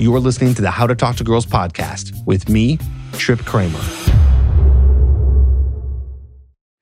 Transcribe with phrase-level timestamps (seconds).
[0.00, 2.78] You're listening to the How to Talk to Girls podcast with me,
[3.14, 3.80] Trip Kramer.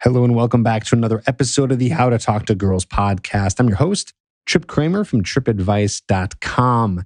[0.03, 3.59] Hello, and welcome back to another episode of the How to Talk to Girls podcast.
[3.59, 4.13] I'm your host,
[4.45, 7.05] Trip Kramer from tripadvice.com.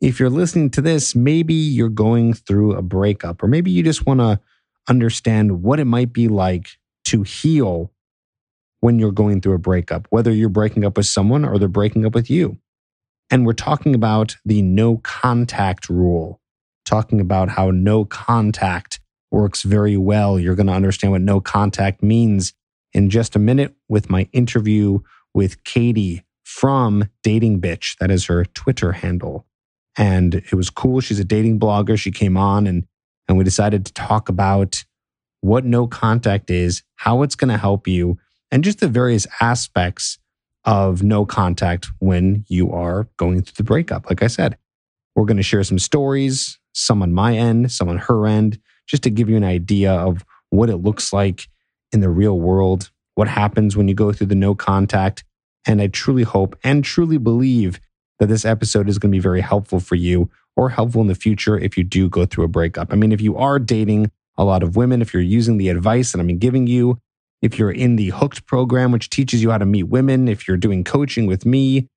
[0.00, 4.04] If you're listening to this, maybe you're going through a breakup, or maybe you just
[4.04, 4.40] want to
[4.88, 7.92] understand what it might be like to heal
[8.80, 12.04] when you're going through a breakup, whether you're breaking up with someone or they're breaking
[12.04, 12.58] up with you.
[13.30, 16.40] And we're talking about the no contact rule,
[16.84, 20.38] talking about how no contact works very well.
[20.38, 22.52] You're going to understand what no contact means
[22.92, 24.98] in just a minute with my interview
[25.34, 27.96] with Katie from Dating Bitch.
[27.98, 29.46] That is her Twitter handle.
[29.96, 31.00] And it was cool.
[31.00, 31.98] She's a dating blogger.
[31.98, 32.86] She came on and,
[33.28, 34.84] and we decided to talk about
[35.40, 38.18] what no contact is, how it's going to help you,
[38.50, 40.18] and just the various aspects
[40.64, 44.08] of no contact when you are going through the breakup.
[44.08, 44.56] Like I said,
[45.14, 49.02] we're going to share some stories, some on my end, some on her end, just
[49.04, 51.48] to give you an idea of what it looks like
[51.92, 55.24] in the real world, what happens when you go through the no contact.
[55.66, 57.80] And I truly hope and truly believe
[58.18, 61.14] that this episode is going to be very helpful for you or helpful in the
[61.14, 62.92] future if you do go through a breakup.
[62.92, 66.12] I mean, if you are dating a lot of women, if you're using the advice
[66.12, 66.98] that I'm giving you,
[67.42, 70.56] if you're in the Hooked program, which teaches you how to meet women, if you're
[70.56, 71.88] doing coaching with me,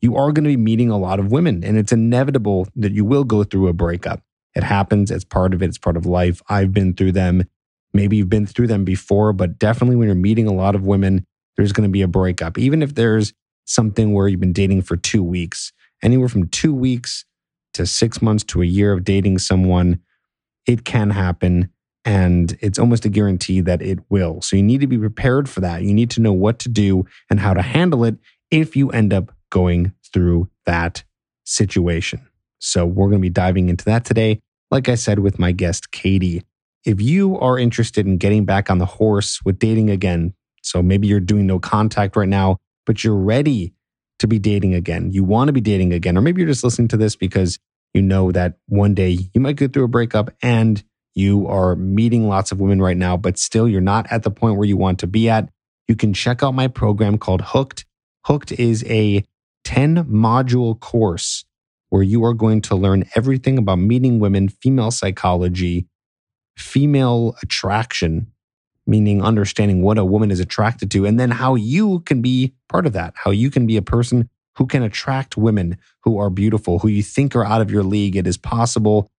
[0.00, 1.64] you are going to be meeting a lot of women.
[1.64, 4.22] And it's inevitable that you will go through a breakup.
[4.54, 5.10] It happens.
[5.10, 5.68] It's part of it.
[5.68, 6.42] It's part of life.
[6.48, 7.44] I've been through them.
[7.92, 11.24] Maybe you've been through them before, but definitely when you're meeting a lot of women,
[11.56, 12.58] there's going to be a breakup.
[12.58, 13.32] Even if there's
[13.64, 17.24] something where you've been dating for two weeks, anywhere from two weeks
[17.74, 20.00] to six months to a year of dating someone,
[20.66, 21.70] it can happen.
[22.04, 24.40] And it's almost a guarantee that it will.
[24.40, 25.82] So you need to be prepared for that.
[25.82, 28.16] You need to know what to do and how to handle it
[28.50, 31.04] if you end up going through that
[31.44, 32.26] situation.
[32.58, 34.40] So we're going to be diving into that today.
[34.70, 36.44] Like I said with my guest, Katie.
[36.84, 41.08] If you are interested in getting back on the horse with dating again, so maybe
[41.08, 43.74] you're doing no contact right now, but you're ready
[44.18, 45.10] to be dating again.
[45.10, 47.58] You want to be dating again, or maybe you're just listening to this because
[47.92, 50.82] you know that one day you might go through a breakup and
[51.14, 54.56] you are meeting lots of women right now, but still you're not at the point
[54.56, 55.48] where you want to be at.
[55.88, 57.84] You can check out my program called Hooked.
[58.26, 59.24] Hooked is a
[59.64, 61.44] 10 module course
[61.88, 65.86] where you are going to learn everything about meeting women, female psychology,
[66.56, 68.28] female attraction,
[68.86, 72.86] meaning understanding what a woman is attracted to, and then how you can be part
[72.86, 76.78] of that, how you can be a person who can attract women who are beautiful,
[76.78, 78.16] who you think are out of your league.
[78.16, 79.10] It is possible.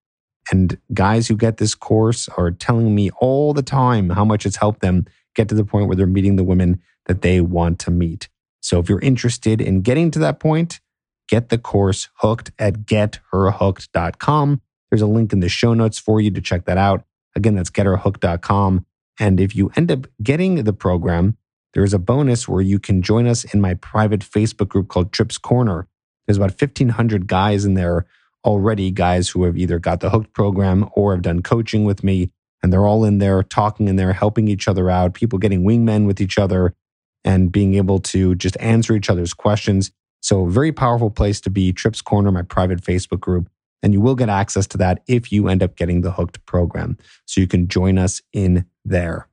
[0.50, 4.58] And guys who get this course are telling me all the time how much it's
[4.58, 7.92] helped them get to the point where they're meeting the women that they want to
[7.92, 8.28] meet.
[8.62, 10.80] So if you're interested in getting to that point,
[11.28, 14.62] get the course hooked at getherhooked.com.
[14.90, 17.04] There's a link in the show notes for you to check that out.
[17.36, 18.86] Again, that's getherhooked.com.
[19.20, 21.38] And if you end up getting the program,
[21.74, 25.38] there's a bonus where you can join us in my private Facebook group called Trips
[25.38, 25.88] Corner.
[26.26, 28.06] There's about 1,500 guys in there
[28.44, 32.32] already, guys who have either got the Hooked program or have done coaching with me.
[32.64, 36.06] And they're all in there talking in there, helping each other out, people getting wingmen
[36.06, 36.76] with each other
[37.24, 39.92] and being able to just answer each other's questions.
[40.22, 41.74] So, very powerful place to be.
[41.74, 43.50] Trips Corner, my private Facebook group.
[43.84, 46.98] And you will get access to that if you end up getting the Hooked program.
[47.26, 49.28] So you can join us in there.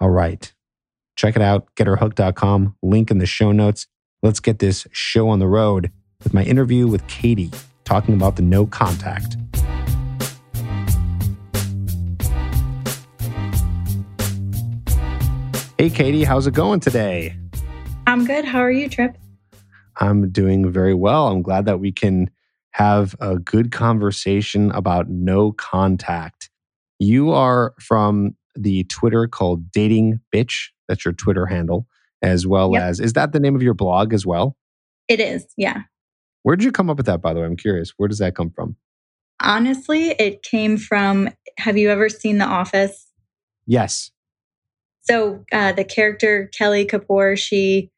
[0.00, 0.52] All right.
[1.16, 3.86] Check it out, getherhooked.com, link in the show notes.
[4.22, 7.50] Let's get this show on the road with my interview with Katie
[7.84, 9.36] talking about the no contact.
[15.78, 17.36] Hey, Katie, how's it going today?
[18.06, 18.44] I'm good.
[18.44, 19.16] How are you, Trip?
[19.98, 21.28] I'm doing very well.
[21.28, 22.30] I'm glad that we can
[22.70, 26.50] have a good conversation about no contact.
[26.98, 30.70] You are from the Twitter called Dating Bitch.
[30.88, 31.86] That's your Twitter handle,
[32.22, 32.82] as well yep.
[32.82, 34.56] as, is that the name of your blog as well?
[35.08, 35.82] It is, yeah.
[36.44, 37.46] Where did you come up with that, by the way?
[37.46, 37.94] I'm curious.
[37.96, 38.76] Where does that come from?
[39.40, 43.10] Honestly, it came from have you ever seen The Office?
[43.66, 44.10] Yes.
[45.02, 47.90] So uh, the character Kelly Kapoor, she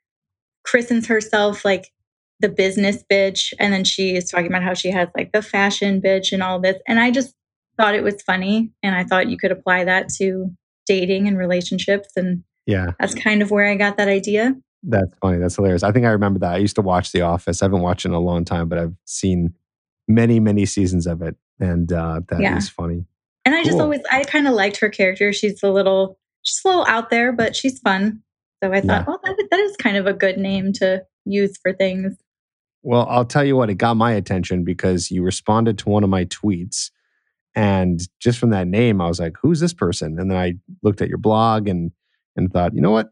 [0.65, 1.93] christens herself like
[2.41, 3.53] the business bitch.
[3.59, 6.61] And then she is talking about how she has like the fashion bitch and all
[6.61, 6.77] this.
[6.87, 7.35] And I just
[7.77, 8.71] thought it was funny.
[8.83, 10.51] And I thought you could apply that to
[10.87, 12.11] dating and relationships.
[12.17, 14.55] And yeah, that's kind of where I got that idea.
[14.89, 15.39] That's funny.
[15.39, 15.83] That's hilarious.
[15.83, 16.55] I think I remember that.
[16.55, 17.61] I used to watch The Office.
[17.61, 19.55] I haven't watched it in a long time, but I've seen
[20.07, 21.37] many, many seasons of it.
[21.59, 22.57] And uh, that yeah.
[22.57, 23.05] is funny.
[23.45, 23.65] And I cool.
[23.65, 25.33] just always, I kind of liked her character.
[25.33, 28.23] She's a little, she's a little out there, but she's fun.
[28.63, 29.05] So I thought, yeah.
[29.07, 32.17] well, that, that is kind of a good name to use for things.
[32.83, 36.11] Well, I'll tell you what, it got my attention because you responded to one of
[36.11, 36.91] my tweets.
[37.57, 40.19] And just from that name, I was like, who's this person?
[40.21, 41.91] And then I looked at your blog and
[42.37, 43.11] and thought, you know what?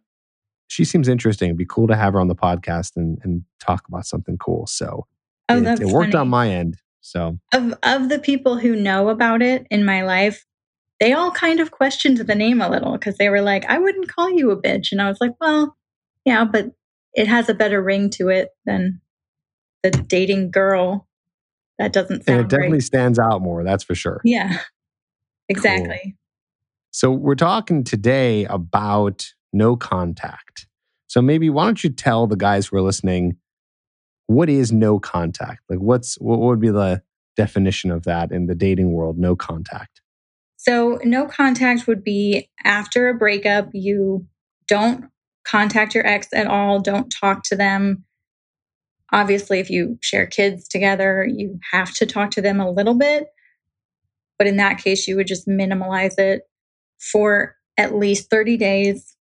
[0.69, 1.49] She seems interesting.
[1.49, 4.66] It'd be cool to have her on the podcast and, and talk about something cool.
[4.66, 5.06] So
[5.49, 6.22] Oh, it, it worked funny.
[6.22, 6.78] on my end.
[7.00, 10.46] So of of the people who know about it in my life,
[11.00, 14.08] they all kind of questioned the name a little because they were like, "I wouldn't
[14.08, 15.76] call you a bitch," and I was like, "Well,
[16.25, 16.70] yeah, but
[17.12, 19.02] it has a better ring to it than
[19.82, 21.06] the dating girl."
[21.78, 22.82] That doesn't and it definitely right.
[22.82, 24.22] stands out more, that's for sure.
[24.25, 24.60] Yeah,
[25.50, 26.17] exactly.
[26.90, 30.66] So we're talking today about no contact.
[31.06, 33.36] So maybe why don't you tell the guys who are listening
[34.26, 35.60] what is no contact?
[35.68, 37.02] Like what's what would be the
[37.36, 40.00] definition of that in the dating world, no contact?
[40.64, 44.26] So, no contact would be after a breakup, you
[44.66, 45.04] don't
[45.44, 48.04] contact your ex at all, don't talk to them.
[49.12, 53.26] Obviously, if you share kids together, you have to talk to them a little bit.
[54.38, 56.42] But in that case, you would just minimalize it
[57.12, 59.13] for at least 30 days.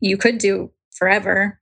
[0.00, 1.60] You could do forever.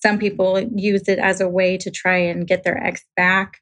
[0.00, 3.60] Some people use it as a way to try and get their ex back.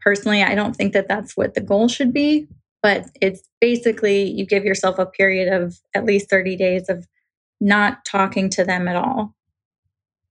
[0.00, 2.48] Personally, I don't think that that's what the goal should be
[2.82, 7.06] but it's basically you give yourself a period of at least 30 days of
[7.60, 9.34] not talking to them at all.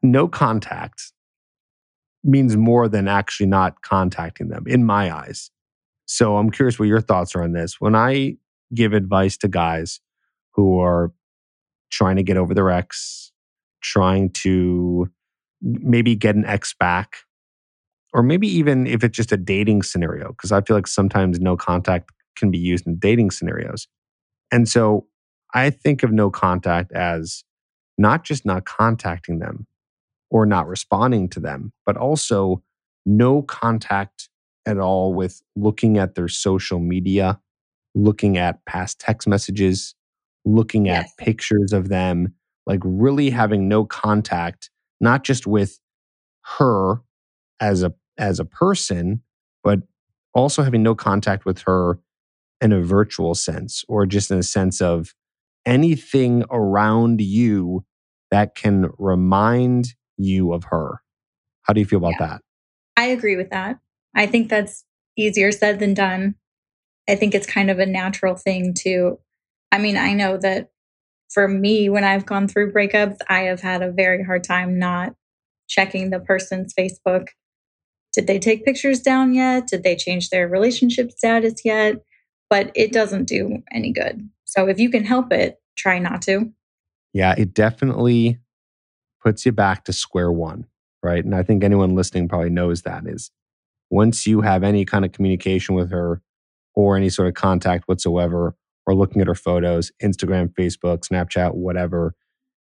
[0.01, 1.11] No contact
[2.23, 5.51] means more than actually not contacting them in my eyes.
[6.05, 7.81] So I'm curious what your thoughts are on this.
[7.81, 8.37] When I
[8.73, 9.99] give advice to guys
[10.53, 11.11] who are
[11.91, 13.31] trying to get over their ex,
[13.81, 15.09] trying to
[15.61, 17.17] maybe get an ex back,
[18.13, 21.57] or maybe even if it's just a dating scenario, because I feel like sometimes no
[21.57, 23.87] contact can be used in dating scenarios.
[24.51, 25.07] And so
[25.53, 27.43] I think of no contact as
[27.97, 29.65] not just not contacting them
[30.29, 32.61] or not responding to them, but also
[33.05, 34.29] no contact
[34.65, 37.39] at all with looking at their social media,
[37.95, 39.95] looking at past text messages,
[40.47, 41.13] looking at Yes.
[41.17, 42.33] pictures of them,
[42.65, 44.69] like really having no contact,
[45.01, 45.79] not just with
[46.57, 47.01] her
[47.59, 49.21] as a as a person,
[49.63, 49.79] but
[50.33, 51.99] also having no contact with her
[52.61, 55.13] in a virtual sense or just in a sense of
[55.65, 57.85] anything around you
[58.31, 61.01] that can remind you of her.
[61.63, 62.27] How do you feel about Yeah.
[62.27, 62.41] that?
[62.95, 63.79] I agree with that.
[64.15, 64.83] I think that's
[65.15, 66.35] easier said than done.
[67.07, 69.19] I think it's kind of a natural thing to,
[69.71, 70.69] I mean, I know that
[71.29, 75.13] for me, when I've gone through breakups, I have had a very hard time not
[75.67, 77.27] checking the person's Facebook.
[78.13, 79.67] Did they take pictures down yet?
[79.67, 81.97] Did they change their relationship status yet?
[82.49, 84.27] But it doesn't do any good.
[84.45, 86.51] So if you can help it, try not to.
[87.13, 88.39] Yeah, it definitely
[89.21, 90.65] puts you back to square one,
[91.03, 91.23] right?
[91.23, 93.29] And I think anyone listening probably knows that is
[93.89, 96.21] once you have any kind of communication with her
[96.75, 98.55] or any sort of contact whatsoever,
[98.87, 102.15] or looking at her photos, Instagram, Facebook, Snapchat, whatever,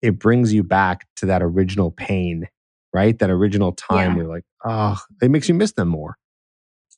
[0.02, 2.48] it brings you back to that original pain,
[2.94, 3.18] right?
[3.18, 4.08] That original time Yeah.
[4.16, 6.16] where you're like, oh, it makes you miss them more.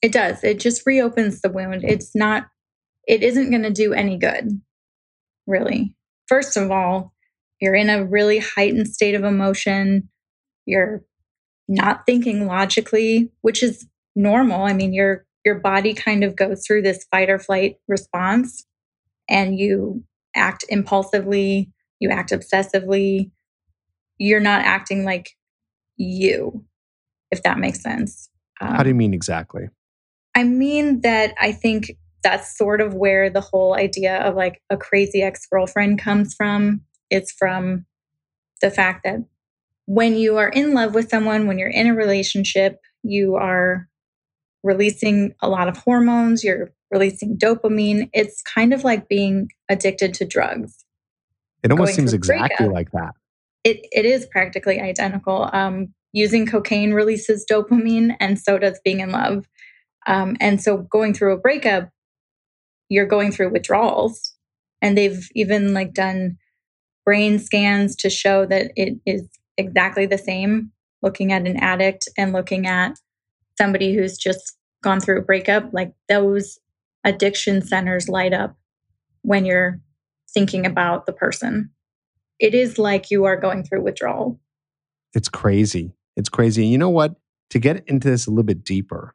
[0.01, 0.43] It does.
[0.45, 1.85] It just reopens the wound.
[1.85, 2.47] It's not,
[3.07, 4.49] it isn't going to do any good,
[5.47, 5.95] really.
[6.29, 7.13] First of all,
[7.61, 10.09] you're in a really heightened state of emotion.
[10.65, 11.03] You're
[11.69, 13.87] not thinking logically, which is
[14.17, 14.63] normal.
[14.65, 18.67] I mean, your your body kind of goes through this fight or flight response
[19.31, 20.05] and you
[20.37, 21.71] act impulsively,
[22.01, 23.31] you act obsessively.
[24.19, 25.31] You're not acting like
[25.97, 26.65] you,
[27.31, 28.29] if that makes sense.
[28.59, 29.69] How do you Um, mean exactly?
[30.35, 34.77] I mean that I think that's sort of where the whole idea of like a
[34.77, 36.83] crazy ex girlfriend comes from.
[37.09, 37.87] It's from
[38.61, 39.21] the fact that
[39.87, 43.89] when you are in love with someone, when you're in a relationship, you are
[44.63, 48.11] releasing a lot of hormones, you're releasing dopamine.
[48.13, 50.85] It's kind of like being addicted to drugs.
[51.63, 52.75] It almost seems exactly breakup.
[52.75, 53.15] like that.
[53.65, 55.51] It, it is practically identical.
[55.53, 59.47] Um, using cocaine releases dopamine, and so does being in love.
[60.07, 61.91] Um, and so going through a breakup,
[62.89, 64.35] you're going through withdrawals.
[64.83, 66.39] And they've even like done
[67.05, 72.33] brain scans to show that it is exactly the same looking at an addict and
[72.33, 72.99] looking at
[73.57, 75.73] somebody who's just gone through a breakup.
[75.73, 76.59] Like those
[77.05, 78.57] addiction centers light up
[79.23, 79.81] when you're
[80.33, 81.71] thinking about the person.
[82.39, 84.41] It is like you are going through withdrawal.
[85.15, 85.93] It's crazy.
[86.17, 86.63] It's crazy.
[86.63, 87.17] And you know what?
[87.51, 89.15] To get into this a little bit deeper,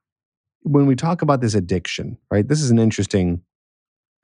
[0.62, 2.48] when we talk about this addiction, right?
[2.48, 3.42] This is an interesting,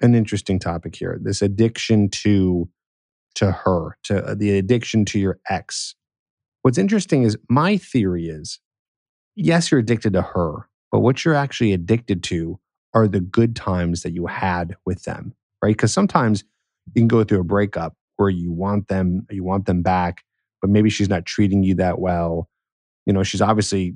[0.01, 1.19] an interesting topic here.
[1.21, 2.67] This addiction to,
[3.35, 5.95] to her, to uh, the addiction to your ex.
[6.63, 8.59] What's interesting is my theory is
[9.35, 12.59] yes, you're addicted to her, but what you're actually addicted to
[12.93, 15.33] are the good times that you had with them,
[15.63, 15.75] right?
[15.75, 16.43] Because sometimes
[16.87, 20.23] you can go through a breakup where you want them, you want them back,
[20.61, 22.49] but maybe she's not treating you that well.
[23.05, 23.95] You know, she's obviously,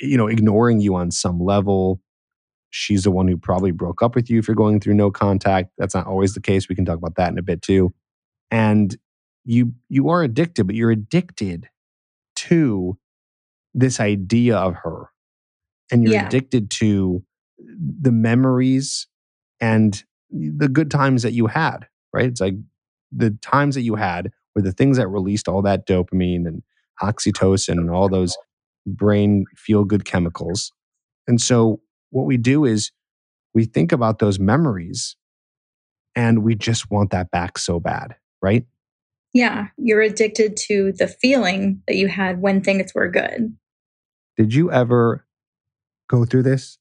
[0.00, 2.00] you know, ignoring you on some level.
[2.70, 5.70] She's the one who probably broke up with you if you're going through no contact.
[5.78, 6.68] That's not always the case.
[6.68, 7.94] We can talk about that in a bit too.
[8.50, 8.96] And
[9.44, 11.68] you you are addicted, but you're addicted
[12.36, 12.98] to
[13.74, 15.10] this idea of her.
[15.90, 16.26] And you're Yeah.
[16.26, 17.22] addicted to
[17.78, 19.06] the memories
[19.60, 22.26] and the good times that you had, right?
[22.26, 22.54] It's like
[23.12, 26.62] the times that you had were the things that released all that dopamine and
[27.02, 28.36] oxytocin and all those
[28.86, 30.72] brain feel good chemicals.
[31.26, 31.80] And so
[32.10, 32.92] what we do is
[33.54, 35.16] we think about those memories
[36.14, 38.64] and we just want that back so bad, right?
[39.32, 39.68] Yeah.
[39.76, 43.54] You're addicted to the feeling that you had when things were good.
[44.36, 45.26] Did you ever
[46.08, 46.78] go through this?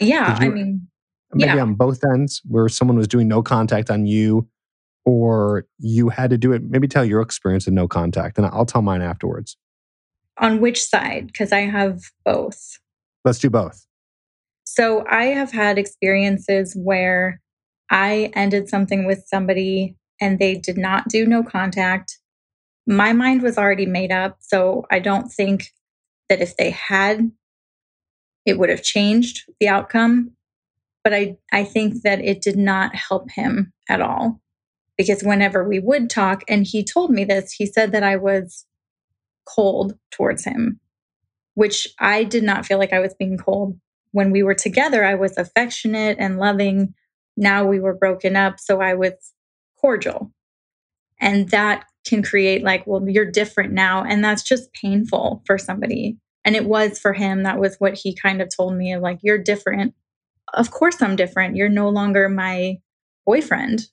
[0.00, 0.40] Yeah.
[0.42, 0.88] You- I mean,
[1.36, 1.62] Maybe Yeah.
[1.62, 4.48] on both ends where someone was doing no contact on you
[5.04, 6.62] or you had to do it.
[6.62, 9.56] Maybe tell your experience of no contact and I'll tell mine afterwards.
[10.38, 11.26] on which side?
[11.28, 12.78] Because I have both.
[13.24, 13.86] Let's do both.
[14.64, 17.40] So I have had experiences where
[17.90, 22.18] I ended something with somebody and they did not do no contact.
[22.86, 24.36] My mind was already made up.
[24.40, 25.68] So I don't think
[26.28, 27.30] that if they had,
[28.46, 30.32] it would have changed the outcome.
[31.02, 34.40] But I, I think that it did not help him at all.
[34.96, 38.64] Because whenever we would talk, and he told me this, he said that I was
[39.44, 40.80] cold towards him,
[41.54, 43.78] which I did not feel like I was being cold
[44.14, 46.94] when we were together, I was affectionate and loving.
[47.36, 49.12] Now we were broken up, so I was
[49.76, 50.30] cordial.
[51.20, 54.04] And that can create, like, well, you're different now.
[54.04, 56.16] And that's just painful for somebody.
[56.44, 57.42] And it was for him.
[57.42, 59.94] That was what he kind of told me like, you're different.
[60.52, 61.56] Of course, I'm different.
[61.56, 62.78] You're no longer my
[63.26, 63.86] boyfriend.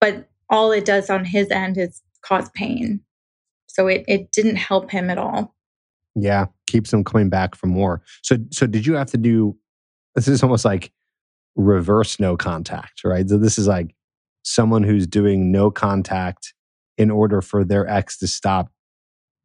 [0.00, 3.00] But all it does on his end is cause pain.
[3.66, 5.54] So it, it didn't help him at all.
[6.14, 8.02] Yeah, keeps him coming back for more.
[8.22, 9.56] So, so did you have to do?
[10.14, 10.92] This is almost like
[11.56, 13.28] reverse no contact, right?
[13.28, 13.94] So this is like
[14.42, 16.52] someone who's doing no contact
[16.98, 18.70] in order for their ex to stop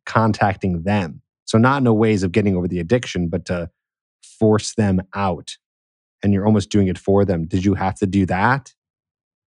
[0.06, 1.22] contacting them.
[1.48, 3.70] So not no ways of getting over the addiction, but to
[4.22, 5.58] force them out,
[6.22, 7.46] and you're almost doing it for them.
[7.48, 8.74] Did you have to do that?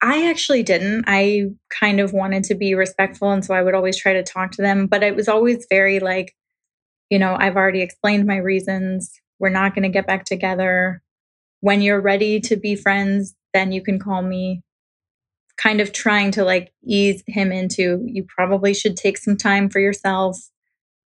[0.02, 1.04] I actually didn't.
[1.06, 3.30] I kind of wanted to be respectful.
[3.30, 4.86] And so I would always try to talk to them.
[4.86, 6.34] But it was always very like,
[7.10, 9.12] you know, I've already explained my reasons.
[9.38, 11.02] We're not going to get back together.
[11.60, 14.62] When you're ready to be friends, then you can call me.
[15.58, 19.80] Kind of trying to like ease him into you probably should take some time for
[19.80, 20.38] yourself.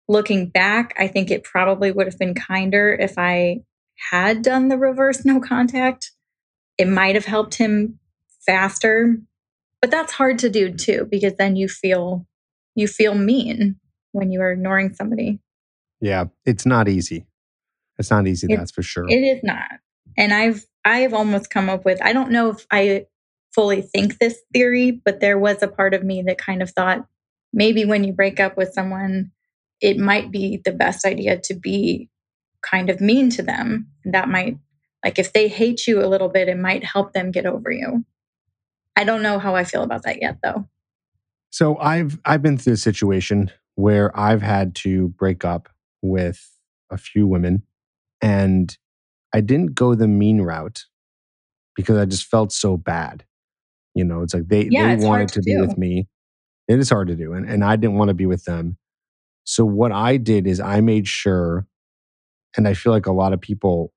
[0.08, 3.62] Looking back, I think it probably would have been kinder if I
[4.12, 6.12] had done the reverse no contact.
[6.78, 8.00] It might have helped him
[8.46, 9.18] faster
[9.82, 12.26] but that's hard to do too because then you feel
[12.76, 13.76] you feel mean
[14.14, 15.40] when you are ignoring somebody
[16.00, 17.26] Yeah, it's not easy.
[18.00, 19.06] It's not easy, It- that's for sure.
[19.10, 19.70] it is not
[20.18, 23.06] and i've i have almost come up with i don't know if i
[23.54, 27.06] fully think this theory but there was a part of me that kind of thought
[27.52, 29.32] maybe when you break up with someone
[29.82, 32.10] it might be the best idea to be
[32.62, 34.58] kind of mean to them that might
[35.04, 38.06] like if they hate you a little bit it might help them get over you
[38.96, 40.66] i don't know how i feel about that yet though
[41.50, 45.70] So I've I've been through a situation where I've had to break up
[46.02, 46.52] with
[46.92, 47.64] a few women
[48.22, 48.76] and
[49.34, 50.86] I didn't go the mean route
[51.76, 53.24] because I just felt so bad.
[53.96, 56.08] You know, it's like they Yeah, they it's wanted to to be with me.
[56.68, 58.78] It is hard to do and, and I didn't want to be with them.
[59.50, 61.66] So what I did is I made sure
[62.58, 63.94] and I feel like a lot of people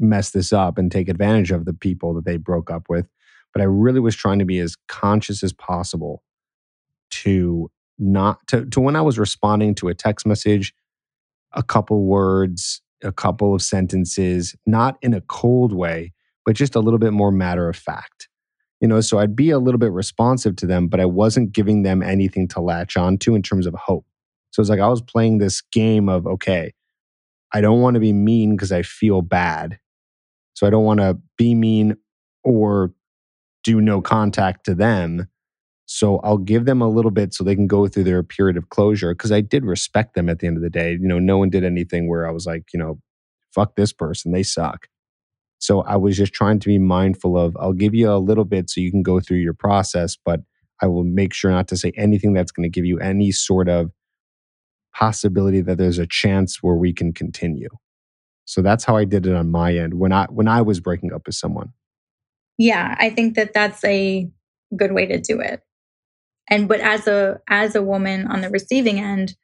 [0.00, 3.06] mess this up and take advantage of the people that they broke up with,
[3.52, 6.24] but I really was trying to be as conscious as possible
[7.10, 10.74] to not to, to when I was responding to a text message,
[11.52, 16.12] a couple words, a couple of sentences, not in a cold way,
[16.44, 18.28] but just a little bit more matter of fact.
[18.80, 21.84] You know, so I'd be a little bit responsive to them, but I wasn't giving
[21.84, 24.07] them anything to latch onto in terms of hope.
[24.58, 26.74] So it's like I was playing this game of okay,
[27.52, 29.78] I don't want to be mean because I feel bad.
[30.54, 31.96] So I don't want to be mean
[32.42, 32.92] or
[33.62, 35.28] do no contact to them.
[35.86, 38.70] So I'll give them a little bit so they can go through their period of
[38.70, 40.90] closure because I did respect them at the end of the day.
[40.90, 42.98] You know, no one did anything where I was like, you know,
[43.54, 44.88] fuck this person, they suck.
[45.60, 48.70] So I was just trying to be mindful of I'll give you a little bit
[48.70, 50.40] so you can go through your process, but
[50.82, 53.68] I will make sure not to say anything that's going to give you any sort
[53.68, 53.92] of
[54.98, 57.68] possibility that there's a chance where we can continue.
[58.44, 61.12] So that's how I did it on my end when I when I was breaking
[61.12, 61.72] up with someone.
[62.56, 64.28] Yeah, I think that that's a
[64.76, 65.62] good way to do it.
[66.50, 69.36] And but as a as a woman on the receiving end,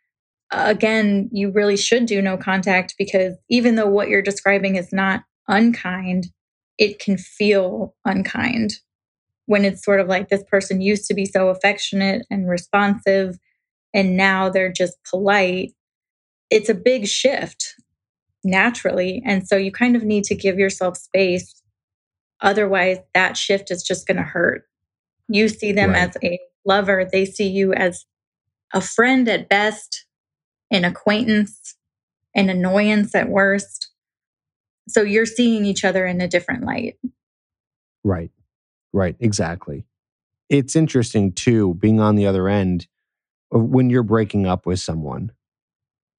[0.50, 5.22] again, you really should do no contact because even though what you're describing is not
[5.46, 6.28] unkind,
[6.78, 8.80] it can feel unkind
[9.46, 13.38] when it's sort of like this person used to be so affectionate and responsive
[13.94, 15.72] and now they're just polite.
[16.50, 17.74] It's a big shift
[18.42, 19.22] naturally.
[19.24, 21.62] And so you kind of need to give yourself space.
[22.40, 24.64] Otherwise, that shift is just going to hurt.
[25.28, 26.08] You see them right.
[26.08, 28.04] as a lover, they see you as
[28.74, 30.04] a friend at best,
[30.70, 31.76] an acquaintance,
[32.34, 33.90] an annoyance at worst.
[34.88, 36.98] So you're seeing each other in a different light.
[38.02, 38.30] Right.
[38.92, 39.16] Right.
[39.20, 39.86] Exactly.
[40.50, 42.86] It's interesting too, being on the other end
[43.50, 45.32] when you're breaking up with someone.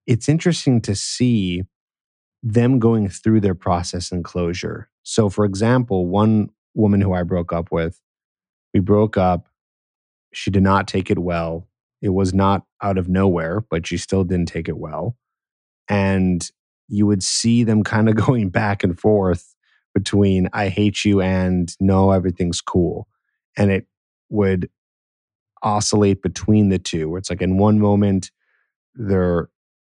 [0.07, 1.63] It's interesting to see
[2.43, 4.89] them going through their process and closure.
[5.03, 7.99] So, for example, one woman who I broke up with,
[8.73, 9.47] we broke up.
[10.33, 11.67] She did not take it well.
[12.01, 15.17] It was not out of nowhere, but she still didn't take it well.
[15.89, 16.49] And
[16.87, 19.55] you would see them kind of going back and forth
[19.93, 23.07] between I hate you and no, everything's cool.
[23.57, 23.87] And it
[24.29, 24.69] would
[25.65, 28.31] oscillate between the two, where it's like in one moment,
[28.93, 29.49] they're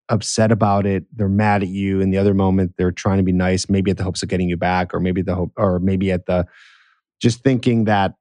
[0.09, 2.01] upset about it, they're mad at you.
[2.01, 4.49] In the other moment, they're trying to be nice, maybe at the hopes of getting
[4.49, 6.47] you back, or maybe the hope, or maybe at the
[7.21, 8.15] just thinking that,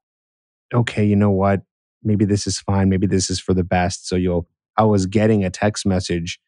[0.73, 1.61] okay, you know what?
[2.03, 2.89] Maybe this is fine.
[2.89, 4.07] Maybe this is for the best.
[4.07, 6.39] So you'll, I was getting a text message.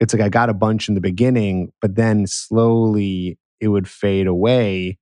[0.00, 4.26] It's like I got a bunch in the beginning, but then slowly it would fade
[4.26, 4.98] away.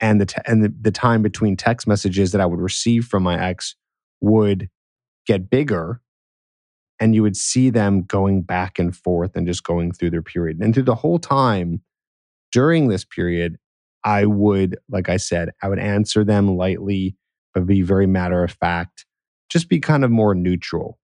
[0.00, 3.22] And the, te- and the, the time between text messages that I would receive from
[3.22, 3.74] my ex
[4.20, 4.68] would
[5.26, 6.00] get bigger
[7.00, 10.58] and you would see them going back and forth and just going through their period.
[10.60, 11.82] And through the whole time
[12.52, 13.56] during this period,
[14.04, 17.16] I would, like I said, I would answer them lightly,
[17.54, 19.04] but be very matter of fact,
[19.48, 20.98] just be kind of more neutral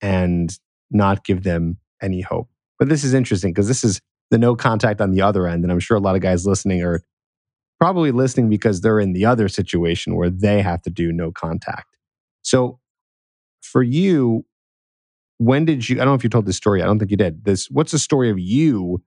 [0.00, 0.56] and
[0.90, 2.48] not give them any hope.
[2.78, 5.64] But this is interesting because this is the no contact on the other end.
[5.64, 7.02] And I'm sure a lot of guys listening are
[7.80, 11.96] probably listening because they're in the other situation where they have to do no contact.
[12.42, 12.78] So
[13.62, 14.44] for you,
[15.38, 15.96] when did you?
[15.96, 16.82] I don't know if you told this story.
[16.82, 17.44] I don't think you did.
[17.44, 17.70] This.
[17.70, 19.02] What's the story of you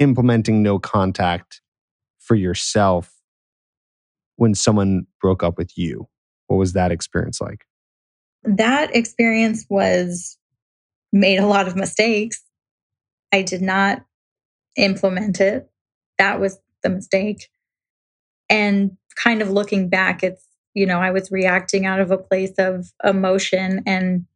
[0.00, 1.60] implementing no contact
[2.18, 3.12] for yourself
[4.36, 6.08] when someone broke up with you?
[6.48, 7.64] What was that experience like?
[8.42, 10.36] That experience was
[11.12, 12.42] made a lot of mistakes.
[13.32, 14.04] I did not
[14.76, 15.70] implement it.
[16.18, 17.48] That was the mistake.
[18.50, 22.52] And kind of looking back, it's, you know, I was reacting out of a place
[22.58, 24.26] of emotion and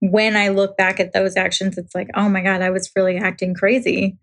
[0.00, 3.16] when I look back at those actions, it's like, oh my God, I was really
[3.16, 4.16] acting crazy.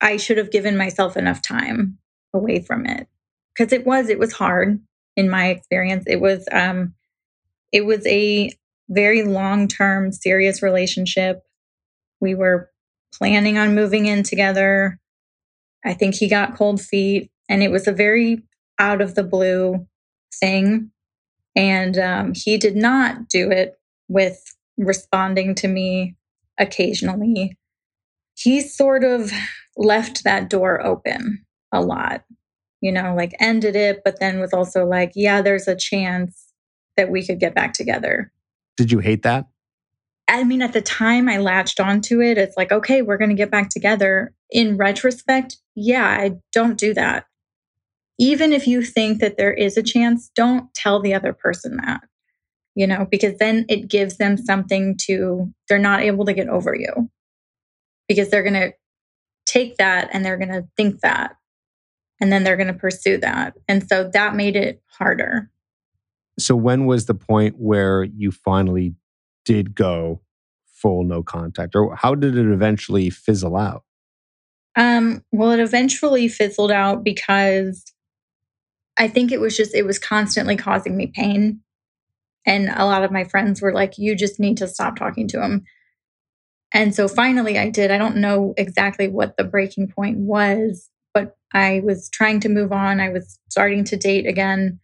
[0.00, 1.98] I should have given myself enough time
[2.34, 3.06] away from it
[3.54, 4.80] because it was, it was hard
[5.16, 6.04] in my experience.
[6.06, 6.94] It was, um,
[7.70, 8.50] it was a
[8.88, 11.42] very long term, serious relationship.
[12.20, 12.70] We were
[13.14, 14.98] planning on moving in together.
[15.84, 18.42] I think he got cold feet, and it was a very
[18.78, 19.86] out of the blue
[20.34, 20.90] thing.
[21.54, 23.78] And um, he did not do it
[24.08, 24.42] with
[24.78, 26.16] responding to me
[26.58, 27.56] occasionally.
[28.34, 29.30] He sort of
[29.76, 32.24] left that door open a lot,
[32.80, 36.52] you know, like ended it, but then was also like, yeah, there's a chance
[36.96, 38.32] that we could get back together.
[38.76, 39.46] Did you hate that?
[40.28, 43.36] I mean, at the time I latched onto it, it's like, okay, we're going to
[43.36, 44.32] get back together.
[44.50, 47.26] In retrospect, yeah, I don't do that.
[48.18, 52.02] Even if you think that there is a chance, don't tell the other person that
[52.74, 56.74] you know, because then it gives them something to, they're not able to get over
[56.74, 57.10] you
[58.08, 58.72] because they're going to
[59.46, 61.36] take that and they're going to think that
[62.20, 63.54] and then they're going to pursue that.
[63.68, 65.50] And so that made it harder.
[66.38, 68.94] So, when was the point where you finally
[69.44, 70.22] did go
[70.64, 73.84] full no contact, or how did it eventually fizzle out?
[74.74, 77.84] Um, well, it eventually fizzled out because
[79.02, 81.60] I think it was just, it was constantly causing me pain.
[82.46, 85.42] And a lot of my friends were like, you just need to stop talking to
[85.42, 85.64] him.
[86.72, 87.90] And so finally I did.
[87.90, 92.70] I don't know exactly what the breaking point was, but I was trying to move
[92.70, 93.00] on.
[93.00, 94.78] I was starting to date again.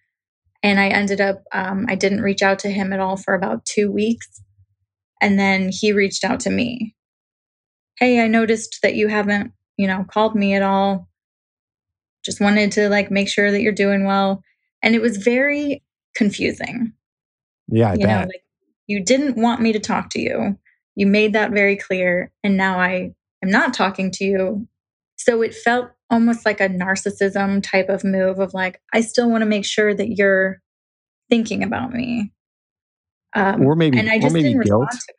[0.65, 3.65] And I ended up, um, I didn't reach out to him at all for about
[3.67, 4.27] two weeks.
[5.23, 6.97] And then he reached out to me.
[8.01, 11.09] Hey, I noticed that you haven't, you know, called me at all.
[12.25, 14.43] Just wanted to like make sure that you're doing well.
[14.83, 15.83] And it was very
[16.15, 16.93] confusing
[17.69, 18.21] yeah, I you bet.
[18.21, 18.43] Know, like
[18.87, 20.59] you didn't want me to talk to you.
[20.97, 22.33] You made that very clear.
[22.43, 24.69] And now I am not talking to you.
[25.17, 29.43] So it felt almost like a narcissism type of move of like, I still want
[29.43, 30.63] to make sure that you're
[31.29, 32.33] thinking about me.
[33.35, 34.87] Um, or maybe, and I just maybe didn't guilt.
[34.87, 35.17] respond to it.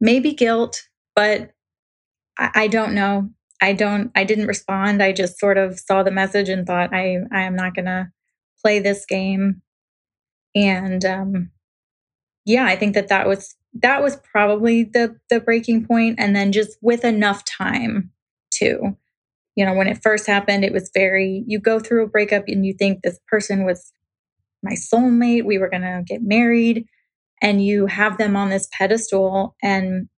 [0.00, 1.50] Maybe guilt, but
[2.38, 3.30] I, I don't know.
[3.60, 4.10] I don't.
[4.14, 5.02] I didn't respond.
[5.02, 8.10] I just sort of saw the message and thought, I I am not going to
[8.62, 9.62] play this game.
[10.54, 11.50] And um,
[12.44, 16.52] yeah, I think that that was that was probably the the breaking point, and then
[16.52, 18.10] just with enough time
[18.52, 18.96] too.
[19.56, 21.44] You know, when it first happened, it was very.
[21.46, 23.92] You go through a breakup and you think this person was
[24.62, 25.44] my soulmate.
[25.44, 26.86] We were going to get married,
[27.42, 30.08] and you have them on this pedestal and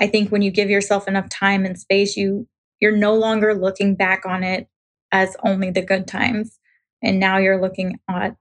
[0.00, 2.48] I think when you give yourself enough time and space, you
[2.80, 4.66] you're no longer looking back on it
[5.12, 6.58] as only the good times.
[7.02, 8.36] And now you're looking at,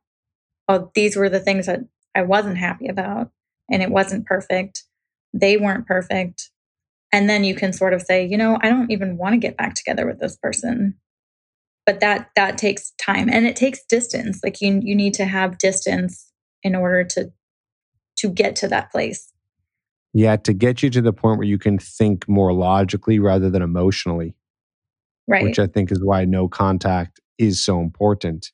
[0.69, 1.81] oh, these were the things that
[2.15, 3.31] I wasn't happy about
[3.69, 4.83] and it wasn't perfect.
[5.33, 6.49] They weren't perfect.
[7.11, 9.57] And then you can sort of say, you know, I don't even want to get
[9.57, 10.95] back together with this person.
[11.85, 14.41] But that that takes time and it takes distance.
[14.43, 17.31] Like you you need to have distance in order to
[18.17, 19.31] to get to that place.
[20.13, 23.61] Yeah, to get you to the point where you can think more logically rather than
[23.61, 24.35] emotionally.
[25.27, 25.43] Right.
[25.43, 28.51] Which I think is why no contact is so important.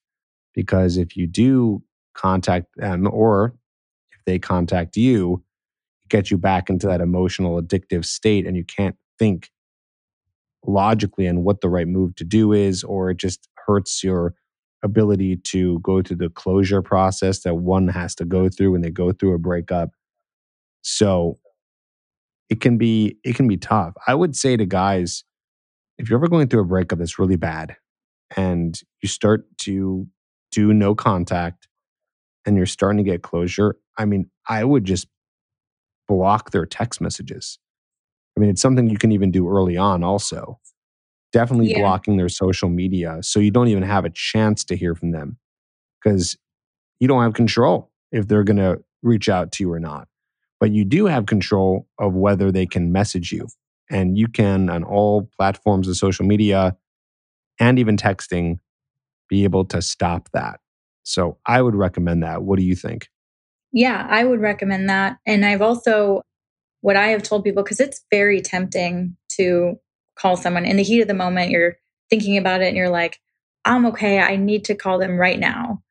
[0.54, 1.82] Because if you do
[2.14, 3.56] contact them or
[4.12, 5.44] if they contact you,
[6.04, 9.50] it gets you back into that emotional addictive state and you can't think
[10.66, 14.34] logically on what the right move to do is, or it just hurts your
[14.84, 18.92] ability to go through the closure process that one has to go through when they
[18.92, 19.92] go through a breakup.
[20.82, 21.40] So
[22.50, 23.94] it can be it can be tough.
[24.08, 25.24] I would say to guys,
[25.98, 27.76] if you're ever going through a breakup that's really bad
[28.36, 30.08] and you start to
[30.52, 31.68] do no contact
[32.46, 35.08] and you're starting to get closure, I mean, I would just
[36.08, 37.58] block their text messages.
[38.38, 40.60] I mean, it's something you can even do early on also.
[41.32, 41.80] Definitely yeah.
[41.80, 45.38] blocking their social media so you don't even have a chance to hear from them
[46.02, 46.38] because
[47.00, 50.08] you don't have control if they're going to reach out to you or not
[50.60, 53.48] but you do have control of whether they can message you.
[53.90, 56.76] And you can, on all platforms of social media
[57.60, 58.60] and even texting,
[59.30, 60.60] be able to stop that.
[61.04, 62.44] So I would recommend that.
[62.44, 63.10] What do you think?
[63.72, 65.18] Yeah, I would recommend that.
[65.26, 66.22] And I've also,
[66.82, 69.76] what I have told people, because it's very tempting to
[70.16, 71.76] call someone in the heat of the moment, you're
[72.10, 73.20] thinking about it and you're like,
[73.66, 74.20] I'm okay.
[74.20, 75.84] I need to call them right now.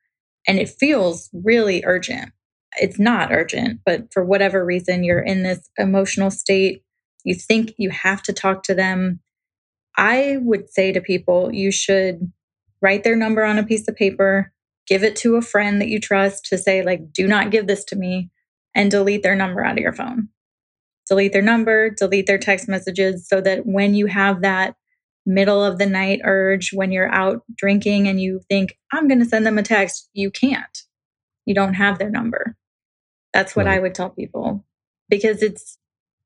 [0.47, 2.31] And it feels really urgent
[2.77, 6.83] it's not urgent, but for whatever reason, you're in this emotional state,
[7.23, 9.19] you think you have to talk to them.
[9.97, 12.31] I would say to people, you should
[12.81, 14.51] write their number on a piece of paper,
[14.87, 17.83] give it to a friend that you trust to say, like, do not give this
[17.85, 18.29] to me,
[18.75, 20.29] and delete their number out of your phone.
[21.07, 24.75] Delete their number, delete their text messages so that when you have that
[25.25, 29.25] middle of the night urge, when you're out drinking and you think, I'm going to
[29.25, 30.83] send them a text, you can't.
[31.45, 32.55] You don't have their number.
[33.35, 33.75] That's what right.
[33.75, 34.63] I would tell people
[35.09, 35.77] because it's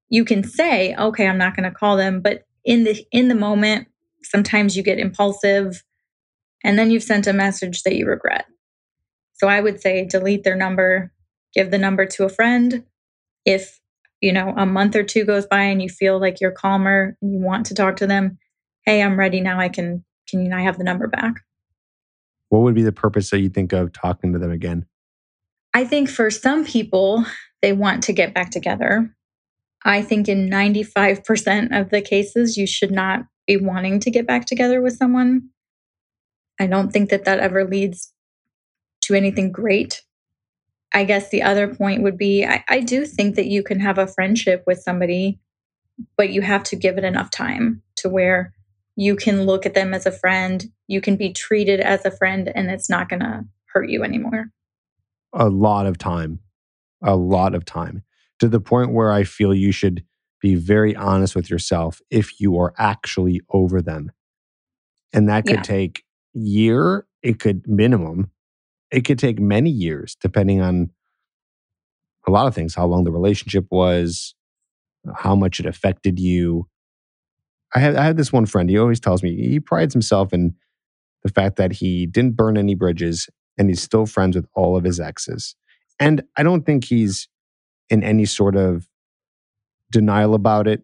[0.10, 3.36] you can say, okay, I'm not going to call them, but in the in the
[3.36, 3.88] moment,
[4.22, 5.84] sometimes you get impulsive
[6.63, 8.45] and then you've sent a message that you regret.
[9.34, 11.12] So I would say delete their number,
[11.56, 12.84] give the number to a friend.
[13.43, 13.80] If,
[14.22, 17.34] you know, a month or two goes by and you feel like you're calmer and
[17.34, 18.38] you want to talk to them,
[18.86, 19.60] hey, I'm ready now.
[19.60, 21.41] I can can you I have the number back?
[22.50, 24.86] What would be the purpose that you think of talking to them again?
[25.73, 27.25] I think for some people,
[27.62, 29.13] they want to get back together.
[29.86, 34.45] I think in 95% of the cases, you should not be wanting to get back
[34.45, 35.49] together with someone.
[36.60, 38.13] I don't think that that ever leads
[39.03, 40.03] to anything great.
[40.93, 43.97] I guess the other point would be I, I, do think that you can have
[43.97, 45.39] a friendship with somebody,
[46.17, 48.53] but you have to give it enough time to where
[48.95, 52.51] you can look at them as a friend, you can be treated as a friend,
[52.53, 54.51] and it's not going to hurt you anymore
[55.34, 56.39] a lot of time,
[57.04, 58.04] a lot of time
[58.39, 60.04] to the point where I feel you should
[60.42, 64.12] be very honest with yourself if you are actually over them.
[65.13, 65.62] And that could yeah.
[65.63, 68.32] take year, it could minimum,
[68.92, 70.92] it could take many years depending on
[72.28, 74.36] a lot of things, how long the relationship was,
[75.15, 76.68] how much it affected you.
[77.74, 80.56] I had I had this one friend, he always tells me he prides himself in
[81.24, 84.86] the fact that he didn't burn any bridges and he's still friends with all of
[84.86, 85.56] his exes.
[86.00, 87.28] And I don't think he's
[87.89, 88.88] in any sort of
[89.91, 90.84] denial about it.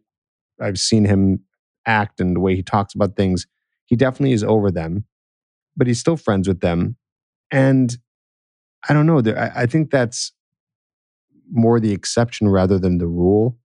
[0.61, 1.39] I've seen him
[1.85, 3.47] act and the way he talks about things.
[3.85, 5.05] He definitely is over them,
[5.77, 6.97] but he's still friends with them.
[7.49, 7.97] And
[8.89, 9.21] I don't know.
[9.35, 10.33] I, think that's
[11.51, 13.57] more the exception rather than the rule.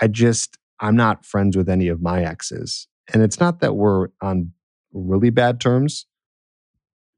[0.00, 2.86] I just, I'm not friends with any of my exes.
[3.12, 4.52] And it's not that we're on
[4.92, 6.06] really bad terms.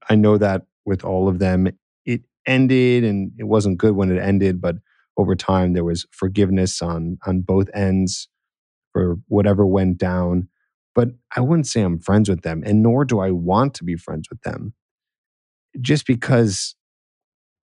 [0.09, 1.69] I know that with all of them,
[2.05, 4.77] it ended and it wasn't good when it ended, but
[5.17, 8.29] over time there was forgiveness on on both ends
[8.93, 10.49] for whatever went down.
[10.95, 13.97] But I wouldn't say I'm friends with them, and nor do I want to be
[13.97, 14.75] friends with them.
[15.81, 16.75] Just because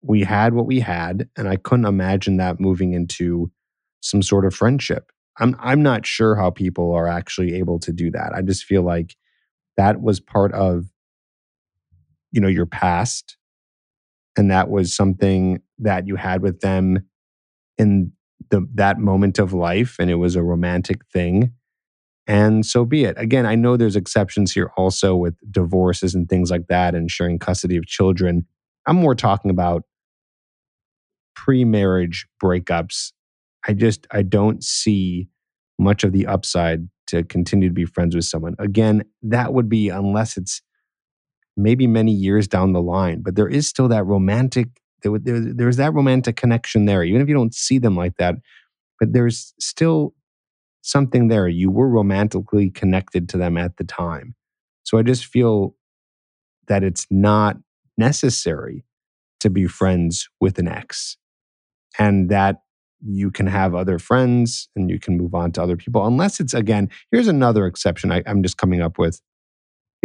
[0.02, 3.52] we had what we had, and I couldn't imagine that moving into
[4.02, 5.12] some sort of friendship.
[5.40, 8.34] I'm I'm not sure how people are actually able to do that.
[8.34, 9.16] I just feel like
[9.76, 10.86] that was part of
[12.38, 13.36] you know your past
[14.38, 17.00] and that was something that you had with them
[17.80, 18.12] in
[18.52, 21.52] the that moment of life and it was a romantic thing
[22.28, 23.16] and so be it.
[23.18, 27.40] Again i know there's exceptions here also with divorces and things like that and sharing
[27.40, 28.46] custody of children.
[28.86, 29.82] I'm more talking about
[31.36, 33.14] pre-marriage breakups.
[33.68, 35.28] I just i don't see
[35.80, 38.54] much of the upside to continue to be friends with someone.
[38.60, 40.62] Again that would be unless it's
[41.58, 44.68] maybe many years down the line but there is still that romantic
[45.04, 48.36] there, there, there's that romantic connection there even if you don't see them like that
[49.00, 50.14] but there's still
[50.88, 51.48] something there.
[51.48, 54.36] You were romantically connected to them at the time.
[54.84, 55.76] So i just feel
[56.68, 57.58] that it's not
[57.98, 58.86] necessary
[59.42, 61.18] to be friends with an ex
[62.00, 62.62] and that
[63.06, 66.54] you can have other friends and you can move on to other people unless it's
[66.54, 69.22] again here's another exception I, i'm just coming up with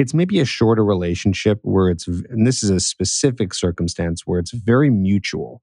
[0.03, 4.51] it's maybe a shorter relationship where it's and this is a specific circumstance where it's
[4.51, 5.63] very mutual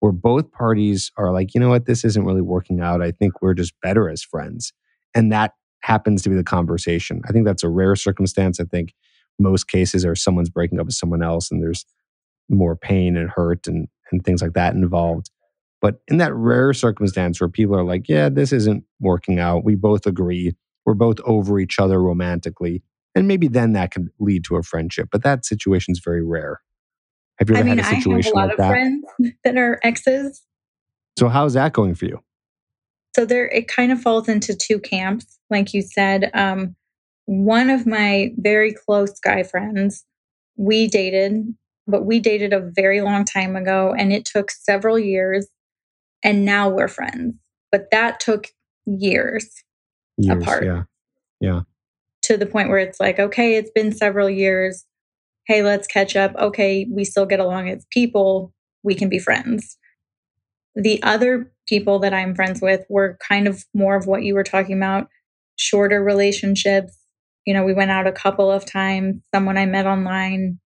[0.00, 1.86] where both parties are like you know what?
[1.86, 3.02] This isn't really working out.
[3.02, 4.72] I think we're just better as friends.
[5.14, 7.22] And that happens to be the conversation.
[7.28, 8.60] I think that's a rare circumstance.
[8.60, 8.92] I think
[9.38, 11.84] most cases are someone's breaking up with someone else and there's
[12.48, 15.30] more pain and hurt and and things like that involved.
[15.80, 19.64] But in that rare circumstance where people are like yeah this isn't working out.
[19.64, 20.54] We both agree.
[20.84, 22.82] We're both over each other romantically
[23.16, 25.08] and maybe then that can lead to a friendship.
[25.10, 26.60] But that situation is very rare.
[27.38, 28.68] Have you ever I mean, had a situation I have a lot like of that?
[28.68, 29.04] friends
[29.44, 30.42] that are exes.
[31.18, 32.20] So how's that going for you?
[33.16, 36.30] So there, it kind of falls into two camps, like you said.
[36.34, 36.76] Um,
[37.24, 40.04] one of my very close guy friends,
[40.56, 41.54] we dated,
[41.86, 45.46] but we dated a very long time ago, and it took several years,
[46.22, 47.34] and now we're friends.
[47.72, 48.48] But that took
[48.84, 49.48] years,
[50.18, 50.64] years apart.
[50.66, 50.82] Yeah,
[51.40, 51.60] yeah
[52.26, 54.84] to the point where it's like, okay, it's been several years.
[55.46, 56.34] Hey, let's catch up.
[56.36, 58.52] Okay, we still get along as people.
[58.82, 59.76] We can be friends.
[60.74, 64.44] The other people that I'm friends with were kind of more of what you were
[64.44, 65.08] talking about
[65.56, 66.96] shorter relationships.
[67.46, 69.22] You know, we went out a couple of times.
[69.34, 70.58] Someone I met online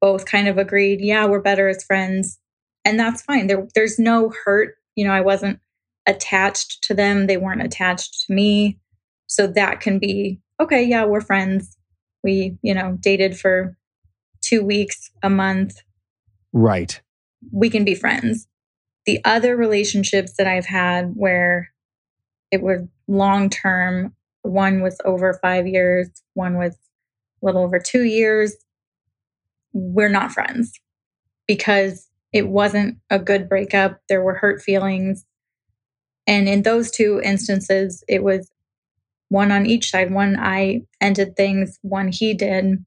[0.00, 2.38] both kind of agreed, yeah, we're better as friends.
[2.84, 3.46] And that's fine.
[3.46, 4.74] There, there's no hurt.
[4.96, 5.60] You know, I wasn't
[6.06, 8.78] attached to them, they weren't attached to me.
[9.28, 11.76] So that can be okay, yeah, we're friends.
[12.22, 13.76] We, you know, dated for
[14.42, 15.82] two weeks, a month.
[16.52, 17.00] Right.
[17.50, 18.46] We can be friends.
[19.06, 21.72] The other relationships that I've had where
[22.50, 28.04] it was long term, one was over five years, one was a little over two
[28.04, 28.54] years.
[29.72, 30.78] We're not friends
[31.48, 34.00] because it wasn't a good breakup.
[34.08, 35.24] There were hurt feelings.
[36.26, 38.51] And in those two instances, it was
[39.32, 40.12] one on each side.
[40.12, 42.84] One I ended things, one he did.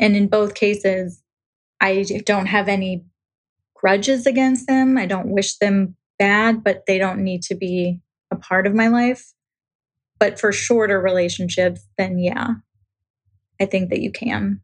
[0.00, 1.22] And in both cases,
[1.80, 3.04] I don't have any
[3.74, 4.96] grudges against them.
[4.96, 8.00] I don't wish them bad, but they don't need to be
[8.30, 9.32] a part of my life.
[10.18, 12.54] But for shorter relationships, then yeah,
[13.60, 14.60] I think that you can.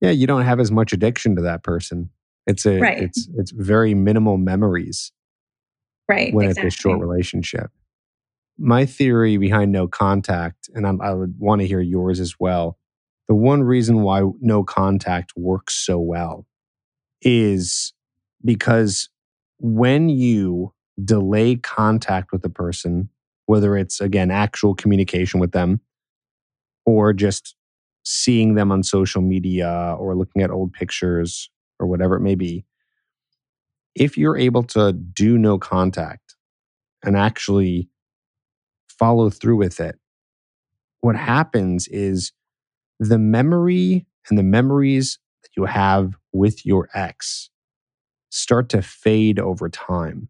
[0.00, 2.10] Yeah, you don't have as much addiction to that person.
[2.46, 3.00] It's a right.
[3.00, 5.12] it's it's very minimal memories.
[6.08, 6.34] Right.
[6.34, 6.66] When exactly.
[6.66, 7.70] it's a short relationship
[8.58, 12.78] my theory behind no contact, and I'm, i would want to hear yours as well.
[13.28, 16.46] The one reason why no contact works so well
[17.22, 17.92] is
[18.44, 19.08] because
[19.58, 23.08] when you delay contact with a person,
[23.46, 25.80] whether it's again actual communication with them
[26.84, 27.54] or just
[28.04, 32.64] seeing them on social media or looking at old pictures or whatever it may be,
[33.94, 36.34] if you're able to do no contact
[37.04, 37.88] and actually
[38.98, 39.98] follow through with it,
[41.00, 42.32] what happens is
[42.98, 47.50] the memory and the memories that you have with your ex
[48.30, 50.28] start to fade over time.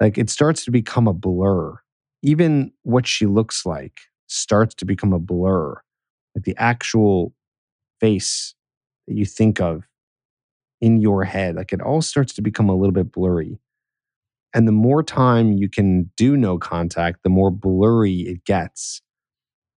[0.00, 1.78] Like it starts to become a blur.
[2.22, 5.80] Even what she looks like starts to become a blur.
[6.34, 7.32] Like the actual
[8.00, 8.54] face
[9.06, 9.84] that you think of
[10.80, 13.58] in your head, like it all starts to become a little bit blurry.
[14.54, 19.02] And the more time you can do no contact, the more blurry it gets.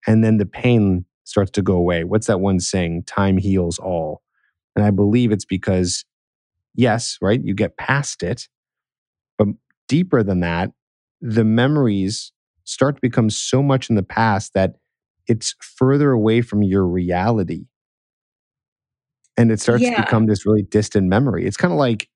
[0.06, 2.04] And then the pain starts to go away.
[2.04, 3.04] What's that one saying?
[3.04, 4.22] Time heals all.
[4.76, 6.06] And I believe it's because,
[6.76, 8.48] yes, right, you get past it.
[9.38, 9.48] But
[9.88, 10.72] deeper than that,
[11.20, 12.32] the memories
[12.64, 14.76] start to become so much in the past that
[15.28, 17.66] it's further away from your reality.
[19.36, 19.96] And it starts Yeah.
[19.96, 21.46] to become this really distant memory.
[21.46, 22.10] It's kind of like,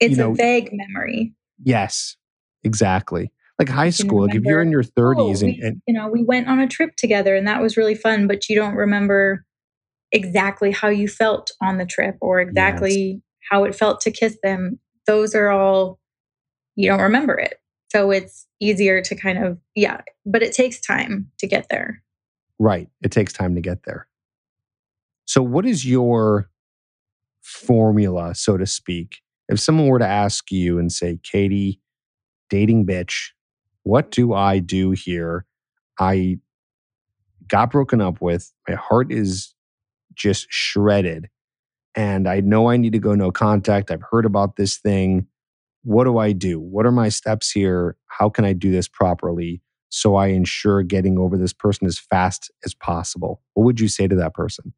[0.00, 1.34] It's know- a vague memory.
[1.62, 2.16] Yes,
[2.64, 3.32] exactly.
[3.58, 6.24] Like high school, like if you're in your 30s Oh, and, and you know, we
[6.24, 9.44] went on a trip together and that was really fun, but you don't remember
[10.12, 14.78] exactly how you felt on the trip or exactly how it felt to kiss them.
[15.06, 15.98] Those are all,
[16.74, 17.54] you don't remember it.
[17.90, 22.02] So it's easier to kind of, yeah, but it takes time to get there.
[22.58, 22.88] Right.
[23.02, 24.06] It takes time to get there.
[25.26, 26.50] So, what is your
[27.42, 29.18] formula, so to speak?
[29.50, 31.80] If someone were to ask you and say, Katie,
[32.48, 33.30] dating bitch,
[33.82, 35.46] what do I do here?
[35.98, 36.38] I
[37.48, 38.52] got broken up with.
[38.68, 39.54] My heart is
[40.14, 41.28] just shredded.
[41.94, 43.90] And I know I need to go no contact.
[43.90, 45.26] I've heard about this thing.
[45.82, 46.60] What do I do?
[46.60, 47.96] What are my steps here?
[48.06, 49.62] How can I do this properly?
[49.90, 53.42] so I ensure getting over this person as fast as possible?
[53.54, 54.72] What would you say to that person?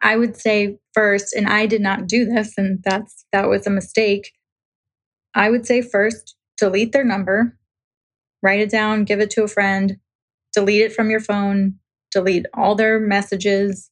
[0.00, 3.70] I would say first, and I did not do this, and that's that was a
[3.70, 4.32] mistake.
[5.34, 7.56] I would say first, delete their number,
[8.42, 9.98] write it down, give it to a friend,
[10.52, 11.74] delete it from your phone,
[12.10, 13.90] delete all their messages,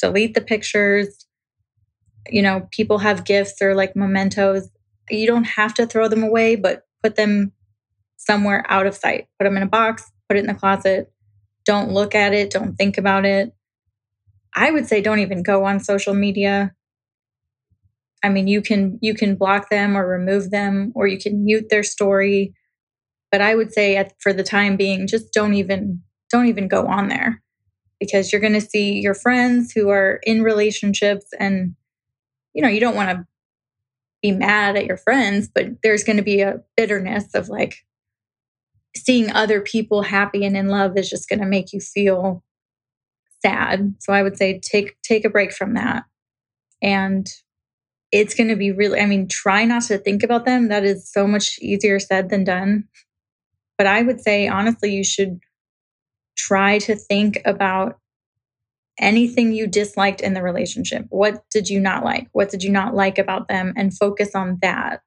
[0.00, 1.26] delete the pictures.
[2.28, 4.68] You know, people have gifts or like mementos.
[5.10, 7.52] You don't have to throw them away, but put them
[8.16, 9.28] somewhere out of sight.
[9.38, 11.10] Put them in a box, put it in the closet.
[11.64, 13.52] Don't look at it, don't think about it.
[14.54, 16.72] I would say don't even go on social media.
[18.22, 21.66] I mean, you can you can block them or remove them or you can mute
[21.70, 22.54] their story.
[23.30, 26.86] But I would say at, for the time being just don't even don't even go
[26.86, 27.42] on there
[28.00, 31.74] because you're going to see your friends who are in relationships and
[32.54, 33.26] you know, you don't want to
[34.22, 37.76] be mad at your friends, but there's going to be a bitterness of like
[38.96, 42.42] seeing other people happy and in love is just going to make you feel
[43.42, 43.94] sad.
[44.00, 46.04] So I would say take take a break from that.
[46.82, 47.28] And
[48.10, 50.68] it's going to be really I mean try not to think about them.
[50.68, 52.84] That is so much easier said than done.
[53.76, 55.40] But I would say honestly you should
[56.36, 57.98] try to think about
[59.00, 61.06] anything you disliked in the relationship.
[61.10, 62.28] What did you not like?
[62.32, 65.02] What did you not like about them and focus on that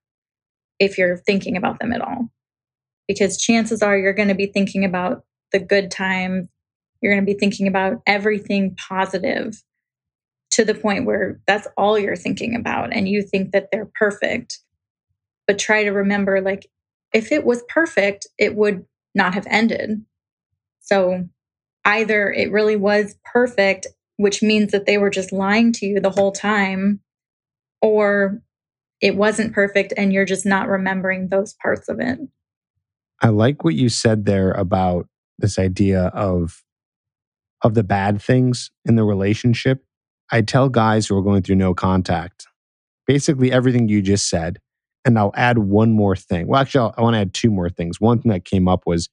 [0.81, 2.29] if you're thinking about them at all.
[3.07, 6.47] Because chances are you're going to be thinking about the good times
[7.01, 9.61] you're going to be thinking about everything positive
[10.51, 14.59] to the point where that's all you're thinking about and you think that they're perfect.
[15.47, 16.67] But try to remember like,
[17.13, 18.85] if it was perfect, it would
[19.15, 20.05] not have ended.
[20.81, 21.27] So
[21.85, 23.87] either it really was perfect,
[24.17, 26.99] which means that they were just lying to you the whole time,
[27.81, 28.41] or
[29.01, 32.19] it wasn't perfect and you're just not remembering those parts of it.
[33.21, 35.07] I like what you said there about
[35.39, 36.61] this idea of
[37.63, 39.83] of the bad things in the relationship.
[40.31, 42.47] I tell guys who are going through no contact,
[43.07, 44.59] basically everything you just said,
[45.05, 46.47] and I'll add one more thing.
[46.47, 47.99] Well, actually, I'll, I want to add two more things.
[47.99, 49.09] One thing that came up was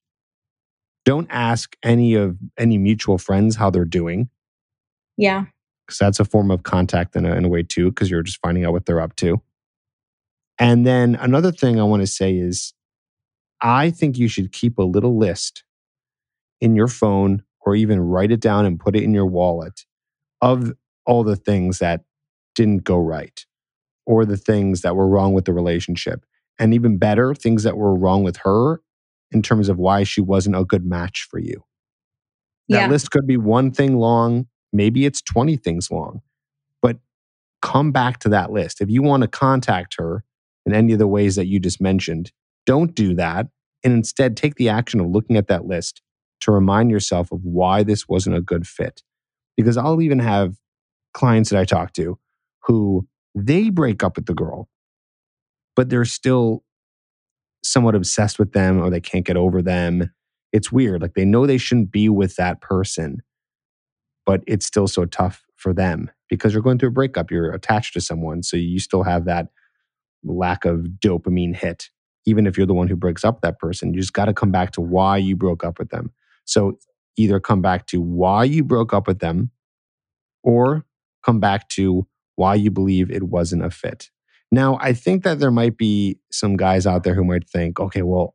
[1.05, 4.29] don't ask any of any mutual friends how they're doing
[5.17, 5.47] Yeah.
[5.87, 8.41] because that's a form of contact in a, in a way too because you're just
[8.43, 9.41] finding out what they're up to.
[10.59, 12.75] And then another thing I want to say is
[13.63, 15.65] I think you should keep a little list
[16.61, 19.85] in your phone or even write it down and put it in your wallet
[20.41, 20.73] of
[21.05, 22.03] all the things that
[22.55, 23.45] didn't go right
[24.07, 26.25] or the things that were wrong with the relationship.
[26.59, 28.81] And even better, things that were wrong with her
[29.31, 31.63] in terms of why she wasn't a good match for you.
[32.71, 32.89] That Yeah.
[32.89, 36.23] list could be one thing long, maybe it's 20 things long,
[36.81, 36.99] but
[37.61, 38.81] come back to that list.
[38.81, 40.25] If you want to contact her
[40.65, 42.33] in any of the ways that you just mentioned,
[42.65, 43.49] don't do that.
[43.85, 46.03] And instead, take the action of looking at that list
[46.41, 49.03] to remind yourself of why this wasn't a good fit.
[49.57, 50.57] Because I'll even have
[51.15, 52.19] clients that I talk to
[52.65, 54.69] who they break up with the girl,
[55.75, 56.65] but they're still
[57.63, 60.11] somewhat obsessed with them or they can't get over them.
[60.53, 61.03] It's weird.
[61.03, 63.23] Like they know they shouldn't be with that person,
[64.25, 67.31] but it's still so tough for them because you're going through a breakup.
[67.31, 68.43] You're attached to someone.
[68.43, 69.49] So you still have that
[70.25, 71.91] lack of dopamine hit.
[72.27, 74.51] Even if you're the one who breaks up that person, you just got to come
[74.51, 76.13] back to why you broke up with them.
[76.49, 76.79] So
[77.17, 79.51] either come back to why you broke up with them
[80.43, 80.85] or
[81.25, 84.09] come back to why you believe it wasn't a fit.
[84.51, 88.01] Now, I think that there might be some guys out there who might think, okay,
[88.01, 88.35] well,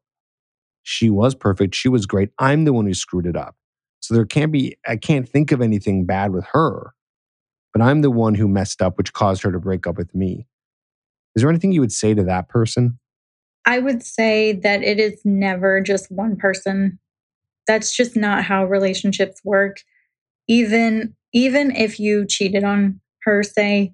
[0.84, 1.74] she was perfect.
[1.74, 2.30] She was great.
[2.38, 3.56] I'm the one who screwed it up.
[4.02, 6.94] So there can't be, I can't think of anything bad with her,
[7.72, 10.46] but I'm the one who messed up, which caused her to break up with me.
[11.36, 13.00] Is there anything you would say to that person?
[13.66, 17.00] I would say that it is never just one person.
[17.68, 19.78] That's just not how relationships work.
[20.48, 23.94] Even even if you cheated on her, say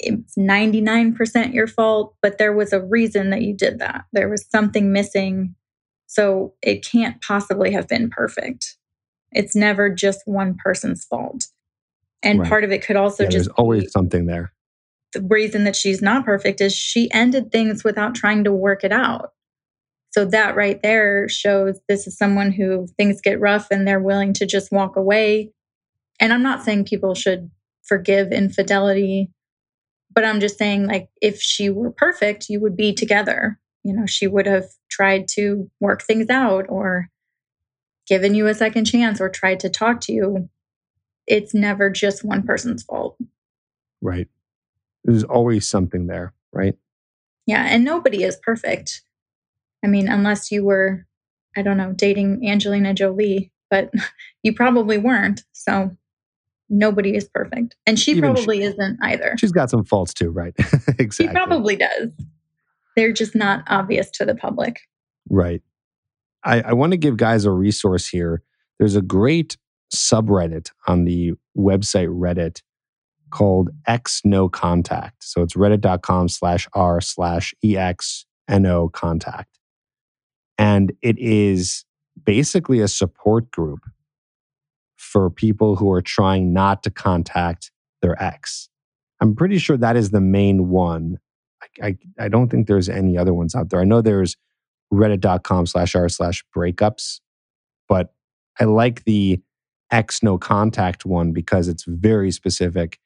[0.00, 4.04] it's 99% your fault, but there was a reason that you did that.
[4.12, 5.54] There was something missing.
[6.06, 8.76] So it can't possibly have been perfect.
[9.32, 11.46] It's never just one person's fault.
[12.22, 12.48] And Right.
[12.48, 14.52] part of it could also Yeah, just there's always something there.
[15.14, 18.92] the reason that she's not perfect is she ended things without trying to work it
[18.92, 19.32] out.
[20.10, 24.32] So that right there shows this is someone who things get rough and they're willing
[24.34, 25.52] to just walk away.
[26.20, 27.50] And I'm not saying people should
[27.84, 29.30] forgive infidelity,
[30.12, 33.58] but I'm just saying like if she were perfect, you would be together.
[33.84, 37.08] You know, she would have tried to work things out or
[38.06, 40.48] given you a second chance or tried to talk to you.
[41.26, 43.16] It's never just one person's fault.
[44.00, 44.28] Right.
[45.04, 46.74] There's always something there, right?
[47.46, 49.02] Yeah, and nobody is perfect.
[49.84, 51.06] I mean, unless you were,
[51.56, 53.90] I don't know, dating Angelina Jolie, but
[54.42, 55.42] you probably weren't.
[55.52, 55.96] So
[56.68, 57.76] nobody is perfect.
[57.86, 59.34] And she Even she- probably isn't either.
[59.38, 60.54] She's got some faults too, right?
[60.98, 61.10] exactly.
[61.10, 62.10] She probably does.
[62.96, 64.80] They're just not obvious to the public.
[65.30, 65.62] Right.
[66.44, 68.42] I, I want to give guys a resource here.
[68.78, 69.56] There's a great
[69.94, 72.62] subreddit on the website Reddit
[73.30, 75.22] called X No Contact.
[75.22, 79.57] So it's reddit.com slash r slash EXNO contact.
[80.58, 81.84] And it is
[82.24, 83.80] basically a support group
[84.96, 87.70] for people who are trying not to contact
[88.02, 88.68] their ex.
[89.20, 91.18] I'm pretty sure that is the main one.
[91.62, 93.80] I, I, I don't think there's any other ones out there.
[93.80, 94.36] I know there's
[94.92, 97.20] reddit.com slash r slash breakups,
[97.88, 98.12] but
[98.58, 99.40] I like the
[99.90, 102.98] X no contact one because it's very specific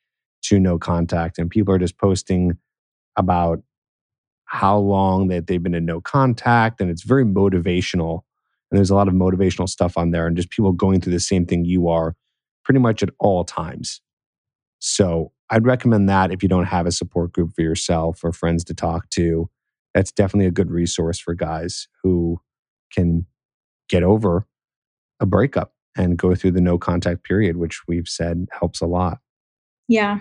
[0.42, 1.38] to no contact.
[1.38, 2.59] And people are just posting
[3.16, 3.62] about
[4.53, 6.78] how long that they've been in no contact.
[6.78, 8.20] And it's very motivational.
[8.70, 11.20] And there's a lot of motivational stuff on there and just people going through the
[11.20, 12.14] same thing you are
[12.62, 14.03] pretty much at all times.
[14.78, 18.62] So I'd recommend that if you don't have a support group for yourself or friends
[18.64, 19.48] to talk to.
[19.94, 22.38] That's definitely a good resource for guys who
[22.92, 23.24] can
[23.88, 24.46] get over
[25.18, 29.18] a breakup and go through the no contact period, which we've said helps a lot.
[29.88, 30.20] Yeah.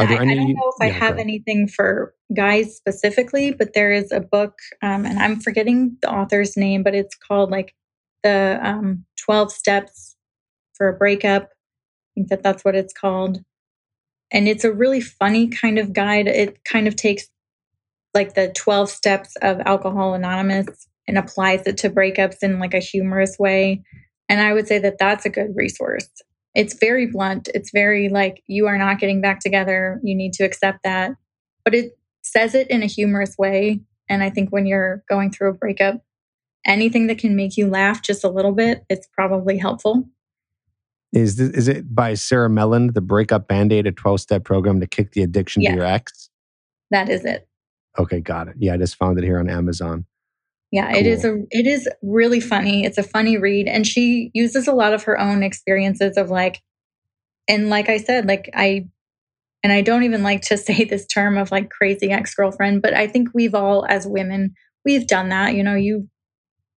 [0.00, 3.52] And I, there I don't know if I yeah, go have anything for guys specifically,
[3.52, 7.50] but there is a book, um, and I'm forgetting the author's name, but it's called
[7.50, 7.74] like
[8.22, 10.16] the um, 12 Steps
[10.74, 11.44] for a Breakup.
[11.44, 13.38] I think that that's what it's called.
[14.30, 16.26] And it's a really funny kind of guide.
[16.26, 17.28] It kind of takes
[18.14, 22.80] like the 12 steps of Alcohol Anonymous and applies it to breakups in like a
[22.80, 23.82] humorous way.
[24.28, 26.08] And I would say that that's a good resource.
[26.56, 27.50] It's very blunt.
[27.52, 30.00] It's very like, you are not getting back together.
[30.02, 31.12] You need to accept that.
[31.64, 33.80] But it says it in a humorous way.
[34.08, 36.00] And I think when you're going through a breakup,
[36.64, 40.08] anything that can make you laugh just a little bit, it's probably helpful.
[41.12, 44.80] Is this, is it by Sarah Melland, the breakup band aid, a 12 step program
[44.80, 46.30] to kick the addiction to your ex?
[46.90, 47.46] That is it.
[47.98, 48.54] Okay, got it.
[48.58, 50.06] Yeah, I just found it here on Amazon.
[50.76, 52.84] Yeah, it is a it is really funny.
[52.84, 56.60] It's a funny read and she uses a lot of her own experiences of like
[57.48, 58.86] and like I said, like I
[59.62, 63.06] and I don't even like to say this term of like crazy ex-girlfriend, but I
[63.06, 64.52] think we've all as women,
[64.84, 65.54] we've done that.
[65.54, 66.10] You know, you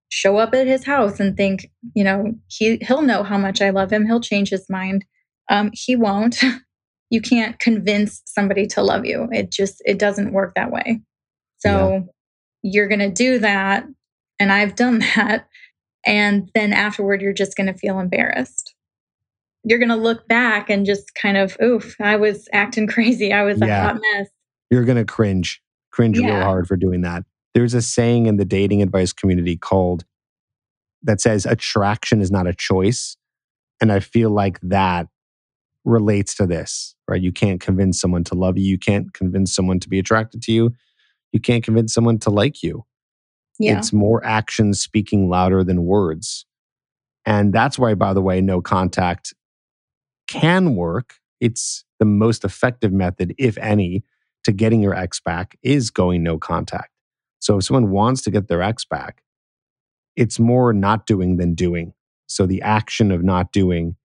[0.07, 3.71] show up at his house and think, you know, he he'll know how much I
[3.71, 4.05] love him.
[4.05, 5.03] He'll change his mind.
[5.49, 6.41] Um he won't.
[7.09, 9.27] you can't convince somebody to love you.
[9.33, 11.01] It just it doesn't work that way.
[11.57, 12.07] So
[12.61, 13.85] you're going to do that
[14.39, 15.47] and I've done that
[16.05, 18.73] and then afterward you're just going to feel embarrassed.
[19.63, 23.33] You're going to look back and just kind of, oof, I was acting crazy.
[23.33, 24.27] I was a hot mess.
[24.69, 27.25] You're going to cringe, cringe real hard for doing that.
[27.53, 30.05] There's a saying in the dating advice community called
[31.03, 33.17] that says attraction is not a choice.
[33.81, 35.07] And I feel like that
[35.85, 37.21] relates to this, right?
[37.21, 38.65] You can't convince someone to love you.
[38.65, 40.73] You can't convince someone to be attracted to you.
[41.31, 42.85] You can't convince someone to like you.
[43.59, 43.77] Yeah.
[43.77, 46.45] It's more actions speaking louder than words.
[47.25, 49.33] And that's why, by the way, no contact
[50.27, 51.15] can work.
[51.41, 54.03] It's the most effective method, if any,
[54.45, 56.89] to getting your ex back is going no contact.
[57.39, 59.21] So if someone wants to get their ex back,
[60.15, 61.93] it's more not doing than doing.
[62.27, 63.95] So the action of not doing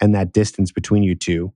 [0.00, 1.52] and that distance between you two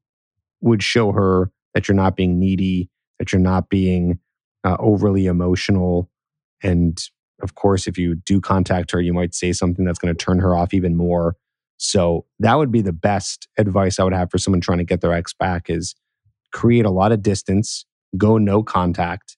[0.60, 4.18] would show her that you're not being needy, that you're not being
[4.64, 6.10] uh, overly emotional.
[6.62, 6.98] And
[7.42, 10.38] of course, if you do contact her, you might say something that's going to turn
[10.40, 11.36] her off even more.
[11.76, 15.00] So that would be the best advice I would have for someone trying to get
[15.00, 15.94] their ex back is
[16.52, 17.84] create a lot of distance,
[18.16, 19.36] go no contact,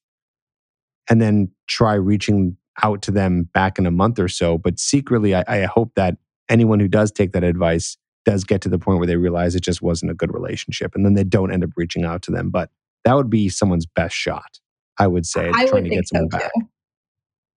[1.09, 4.59] and then try reaching out to them back in a month or so.
[4.59, 6.19] But secretly, I, I hope that
[6.49, 9.63] anyone who does take that advice does get to the point where they realize it
[9.63, 12.51] just wasn't a good relationship and then they don't end up reaching out to them.
[12.51, 12.71] But
[13.05, 14.59] that would be someone's best shot,
[14.99, 16.51] I would say, I trying would to get someone so back.
[16.55, 16.69] too.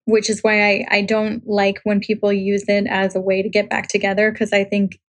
[0.06, 3.50] Which is why I, I don't like when people use it as a way to
[3.50, 5.00] get back together because I think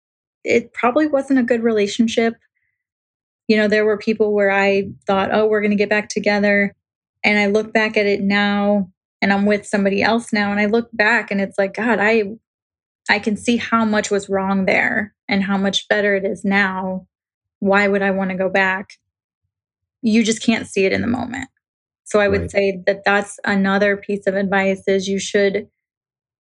[0.45, 2.35] it probably wasn't a good relationship.
[3.49, 6.75] You know, there were people where I thought, oh, we're going to get back together.
[7.25, 10.51] And I look back at it now and I'm with somebody else now.
[10.51, 12.25] And I look back and it's like, God, I
[13.09, 17.07] I can see how much was wrong there and how much better it is now.
[17.59, 18.91] Why would I want to go back?
[20.03, 21.49] You just can't see it in the moment.
[22.11, 22.51] So I would Right.
[22.51, 25.69] say that that's another piece of advice is you should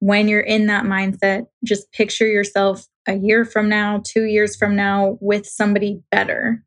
[0.02, 4.74] when you're in that mindset, just picture yourself a year from now, 2 years from
[4.74, 6.64] now with somebody better.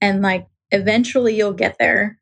[0.00, 2.18] And like eventually you'll get there.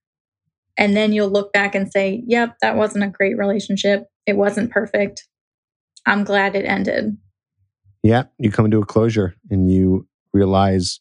[0.76, 4.08] And then you'll look back and say, "Yep, that wasn't a great relationship.
[4.26, 5.26] It wasn't perfect.
[6.04, 7.16] I'm glad it ended."
[8.02, 11.00] Yeah, you come to a closure and you realize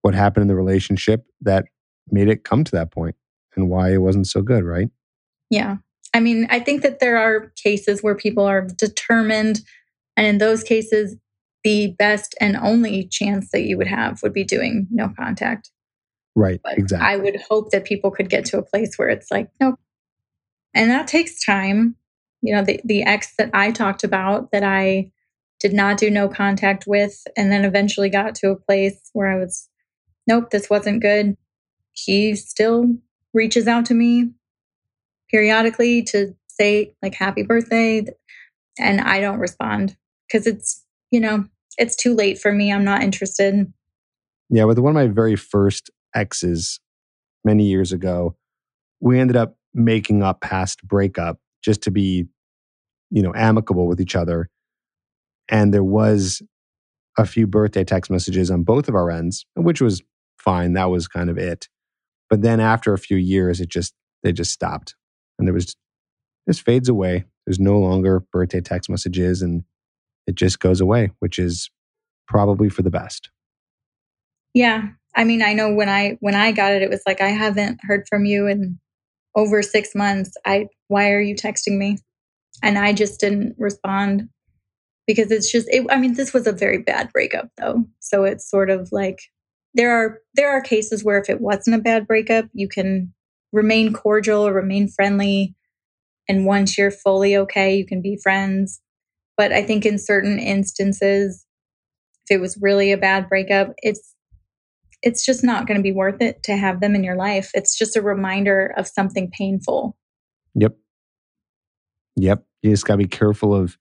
[0.00, 1.66] what happened in the relationship that
[2.10, 3.16] made it come to that point
[3.56, 4.88] and why it wasn't so good, right?
[5.50, 5.76] Yeah.
[6.14, 9.60] I mean, I think that there are cases where people are determined.
[10.16, 11.16] And in those cases,
[11.64, 15.70] the best and only chance that you would have would be doing no contact.
[16.34, 17.06] Right, But exactly.
[17.06, 19.78] I would hope that people could get to a place where it's like, nope.
[20.74, 21.96] And that takes time.
[22.40, 25.10] You know, the, the ex that I talked about that I
[25.60, 29.38] did not do no contact with, and then eventually got to a place where I
[29.38, 29.68] was,
[30.26, 31.36] nope, this wasn't good.
[31.92, 32.96] He still
[33.34, 34.30] reaches out to me
[35.30, 38.06] periodically to say, like, happy birthday.
[38.78, 39.96] And I don't respond
[40.28, 41.46] because it's, you know,
[41.78, 42.72] it's too late for me.
[42.72, 43.72] I'm not interested.
[44.50, 46.78] Yeah, with one of my very first exes
[47.44, 48.36] many years ago,
[49.00, 52.26] we ended up making up past breakup just to be,
[53.10, 54.50] you know, amicable with each other.
[55.48, 56.42] And there was
[57.18, 60.02] a few birthday text messages on both of our ends, which was
[60.38, 60.74] fine.
[60.74, 61.68] That was kind of it.
[62.32, 64.94] But then after a few years, it just they just stopped.
[65.38, 65.76] And there was
[66.48, 67.26] just fades away.
[67.44, 69.64] There's no longer birthday text messages and
[70.26, 71.70] it just goes away, which is
[72.26, 73.28] probably for the best.
[74.54, 74.88] Yeah.
[75.14, 77.80] I mean, I know when I when I got it, it was like I haven't
[77.82, 78.80] heard from you in
[79.36, 80.32] over six months.
[80.46, 81.98] I why are you texting me?
[82.62, 84.30] And I just didn't respond
[85.06, 87.84] because it's just it, I mean, this was a very bad breakup though.
[88.00, 89.20] So it's sort of like
[89.74, 93.12] there are there are cases where if it wasn't a bad breakup, you can
[93.52, 95.54] remain cordial or remain friendly.
[96.28, 98.80] And once you're fully okay, you can be friends.
[99.36, 101.46] But I think in certain instances,
[102.26, 104.14] if it was really a bad breakup, it's
[105.02, 107.50] it's just not going to be worth it to have them in your life.
[107.54, 109.96] It's just a reminder of something painful.
[110.54, 110.76] Yep.
[112.16, 112.44] Yep.
[112.62, 113.76] You just got to be careful of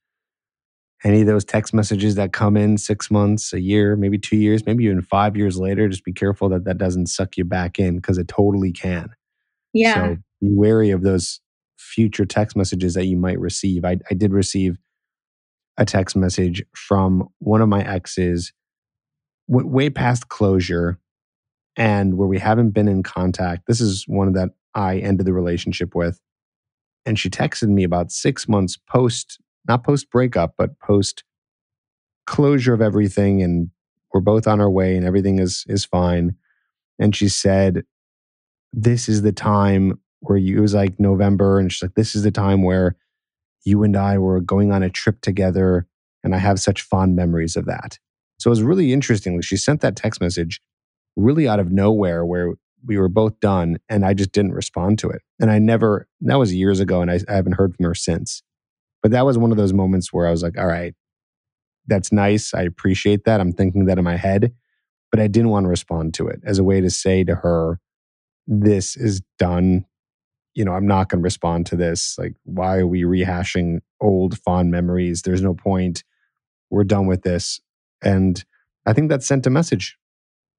[1.03, 4.65] any of those text messages that come in six months, a year, maybe two years,
[4.65, 5.89] maybe even five years later.
[5.89, 9.09] Just be careful that that doesn't suck you back in because it totally can.
[9.73, 9.93] Yeah.
[9.95, 11.39] So be wary of those
[11.77, 13.83] future text messages that you might receive.
[13.83, 14.77] I, I did receive
[15.77, 18.53] a text message from one of my exes
[19.49, 20.99] w- way past closure
[21.75, 23.63] and where we haven't been in contact.
[23.67, 26.19] This is one that I ended the relationship with.
[27.05, 31.23] And she texted me about six months post, not post breakup, but post
[32.25, 33.41] closure of everything.
[33.41, 33.69] And
[34.13, 36.35] we're both on our way and everything is is fine.
[36.99, 37.83] And she said,
[38.73, 42.23] This is the time where you it was like November, and she's like, This is
[42.23, 42.95] the time where
[43.63, 45.87] you and I were going on a trip together,
[46.23, 47.99] and I have such fond memories of that.
[48.39, 49.39] So it was really interesting.
[49.41, 50.61] She sent that text message
[51.15, 52.55] really out of nowhere where
[52.85, 55.21] we were both done and I just didn't respond to it.
[55.39, 58.41] And I never, that was years ago and I, I haven't heard from her since.
[59.01, 60.93] But that was one of those moments where I was like, all right,
[61.87, 62.53] that's nice.
[62.53, 63.39] I appreciate that.
[63.41, 64.53] I'm thinking that in my head,
[65.09, 67.79] but I didn't want to respond to it as a way to say to her,
[68.47, 69.85] this is done.
[70.53, 72.15] You know, I'm not going to respond to this.
[72.17, 75.21] Like, why are we rehashing old fond memories?
[75.21, 76.03] There's no point.
[76.69, 77.59] We're done with this.
[78.03, 78.43] And
[78.85, 79.97] I think that sent a message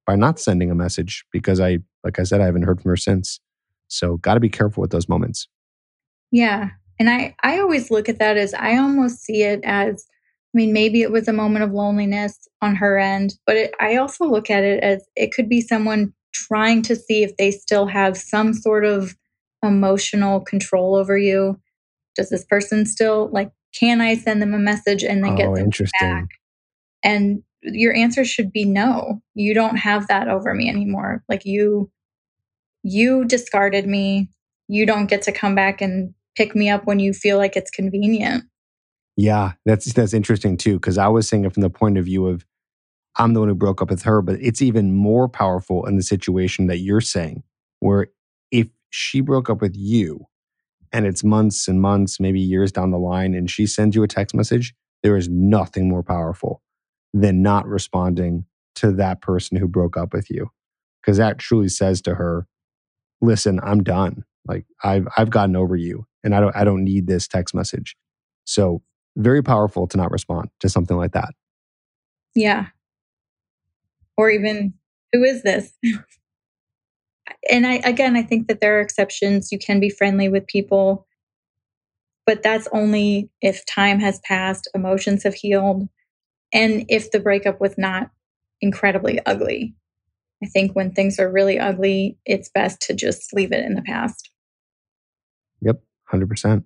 [0.07, 2.97] by not sending a message because I, like I said, I haven't heard from her
[2.97, 3.41] since.
[3.89, 5.49] So, got to be careful with those moments.
[6.31, 6.71] Yeah.
[7.03, 10.73] And I, I always look at that as I almost see it as, I mean,
[10.73, 14.51] maybe it was a moment of loneliness on her end, but it, I also look
[14.51, 18.55] at it as it could be someone trying to see if they still have some
[18.55, 19.17] sort of
[19.65, 21.59] emotional control over you?
[22.15, 25.55] Does this person still like, can I send them a message and then oh, get
[25.55, 26.09] them interesting.
[26.09, 26.29] back?
[27.03, 29.21] And your answer should be no.
[29.35, 31.25] You don't have that over me anymore.
[31.29, 31.91] Like you
[32.85, 34.29] you discarded me.
[34.69, 37.71] You don't get to come back and pick me up when you feel like it's
[37.71, 38.45] convenient.
[39.17, 42.27] Yeah, that's that's interesting too because I was saying it from the point of view
[42.27, 42.47] of
[43.17, 46.03] I'm the one who broke up with her, but it's even more powerful in the
[46.03, 47.43] situation that you're saying,
[47.81, 48.09] where
[48.51, 50.27] if she broke up with you
[50.93, 54.09] and it's months and months, maybe years down the line, and she sends you a
[54.09, 56.63] text message, there is nothing more powerful
[57.13, 60.51] than not responding to that person who broke up with you.
[61.01, 62.47] Because that truly says to her,
[63.21, 64.25] listen, I'm done.
[64.47, 67.97] Like I've I've gotten over you and I don't I don't need this text message.
[68.45, 68.83] So
[69.17, 71.35] very powerful to not respond to something like that.
[72.35, 72.67] Yeah.
[74.17, 74.75] Or even
[75.13, 75.73] who is this?
[77.51, 79.53] and I again I think that there are exceptions.
[79.53, 81.07] You can be friendly with people,
[82.27, 85.89] but that's only if time has passed, emotions have healed,
[86.53, 88.11] and if the breakup was not
[88.61, 89.75] incredibly ugly.
[90.43, 93.83] I think when things are really ugly, it's best to just leave it in the
[93.83, 94.32] past.
[95.63, 95.83] Yep,
[96.13, 96.65] 100%.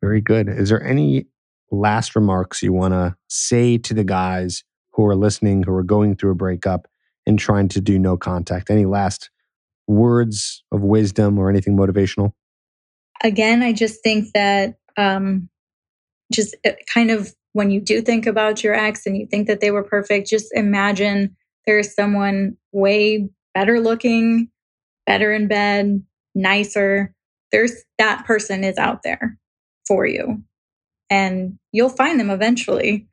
[0.00, 0.48] Very good.
[0.48, 1.26] Is there any
[1.70, 6.16] last remarks you want to say to the guys who are listening, who are going
[6.16, 6.88] through a breakup
[7.26, 8.70] and trying to do no contact?
[8.70, 9.30] Any last
[9.86, 12.32] words of wisdom or anything motivational?
[13.22, 15.48] Again, I just think that um,
[16.32, 19.60] just uh, kind of when you do think about your ex and you think that
[19.60, 24.50] they were perfect, just imagine there's someone way better looking,
[25.06, 26.02] better in bed,
[26.34, 27.14] nicer.
[27.56, 29.38] There's that person is out there
[29.88, 30.42] for you.
[31.08, 33.08] And you'll find them eventually.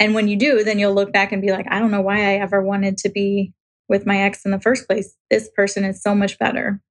[0.00, 2.16] And when you do, then you'll look back and be like, I don't know why
[2.16, 3.52] I ever wanted to be
[3.88, 5.14] with my ex in the first place.
[5.30, 6.82] This person is so much better.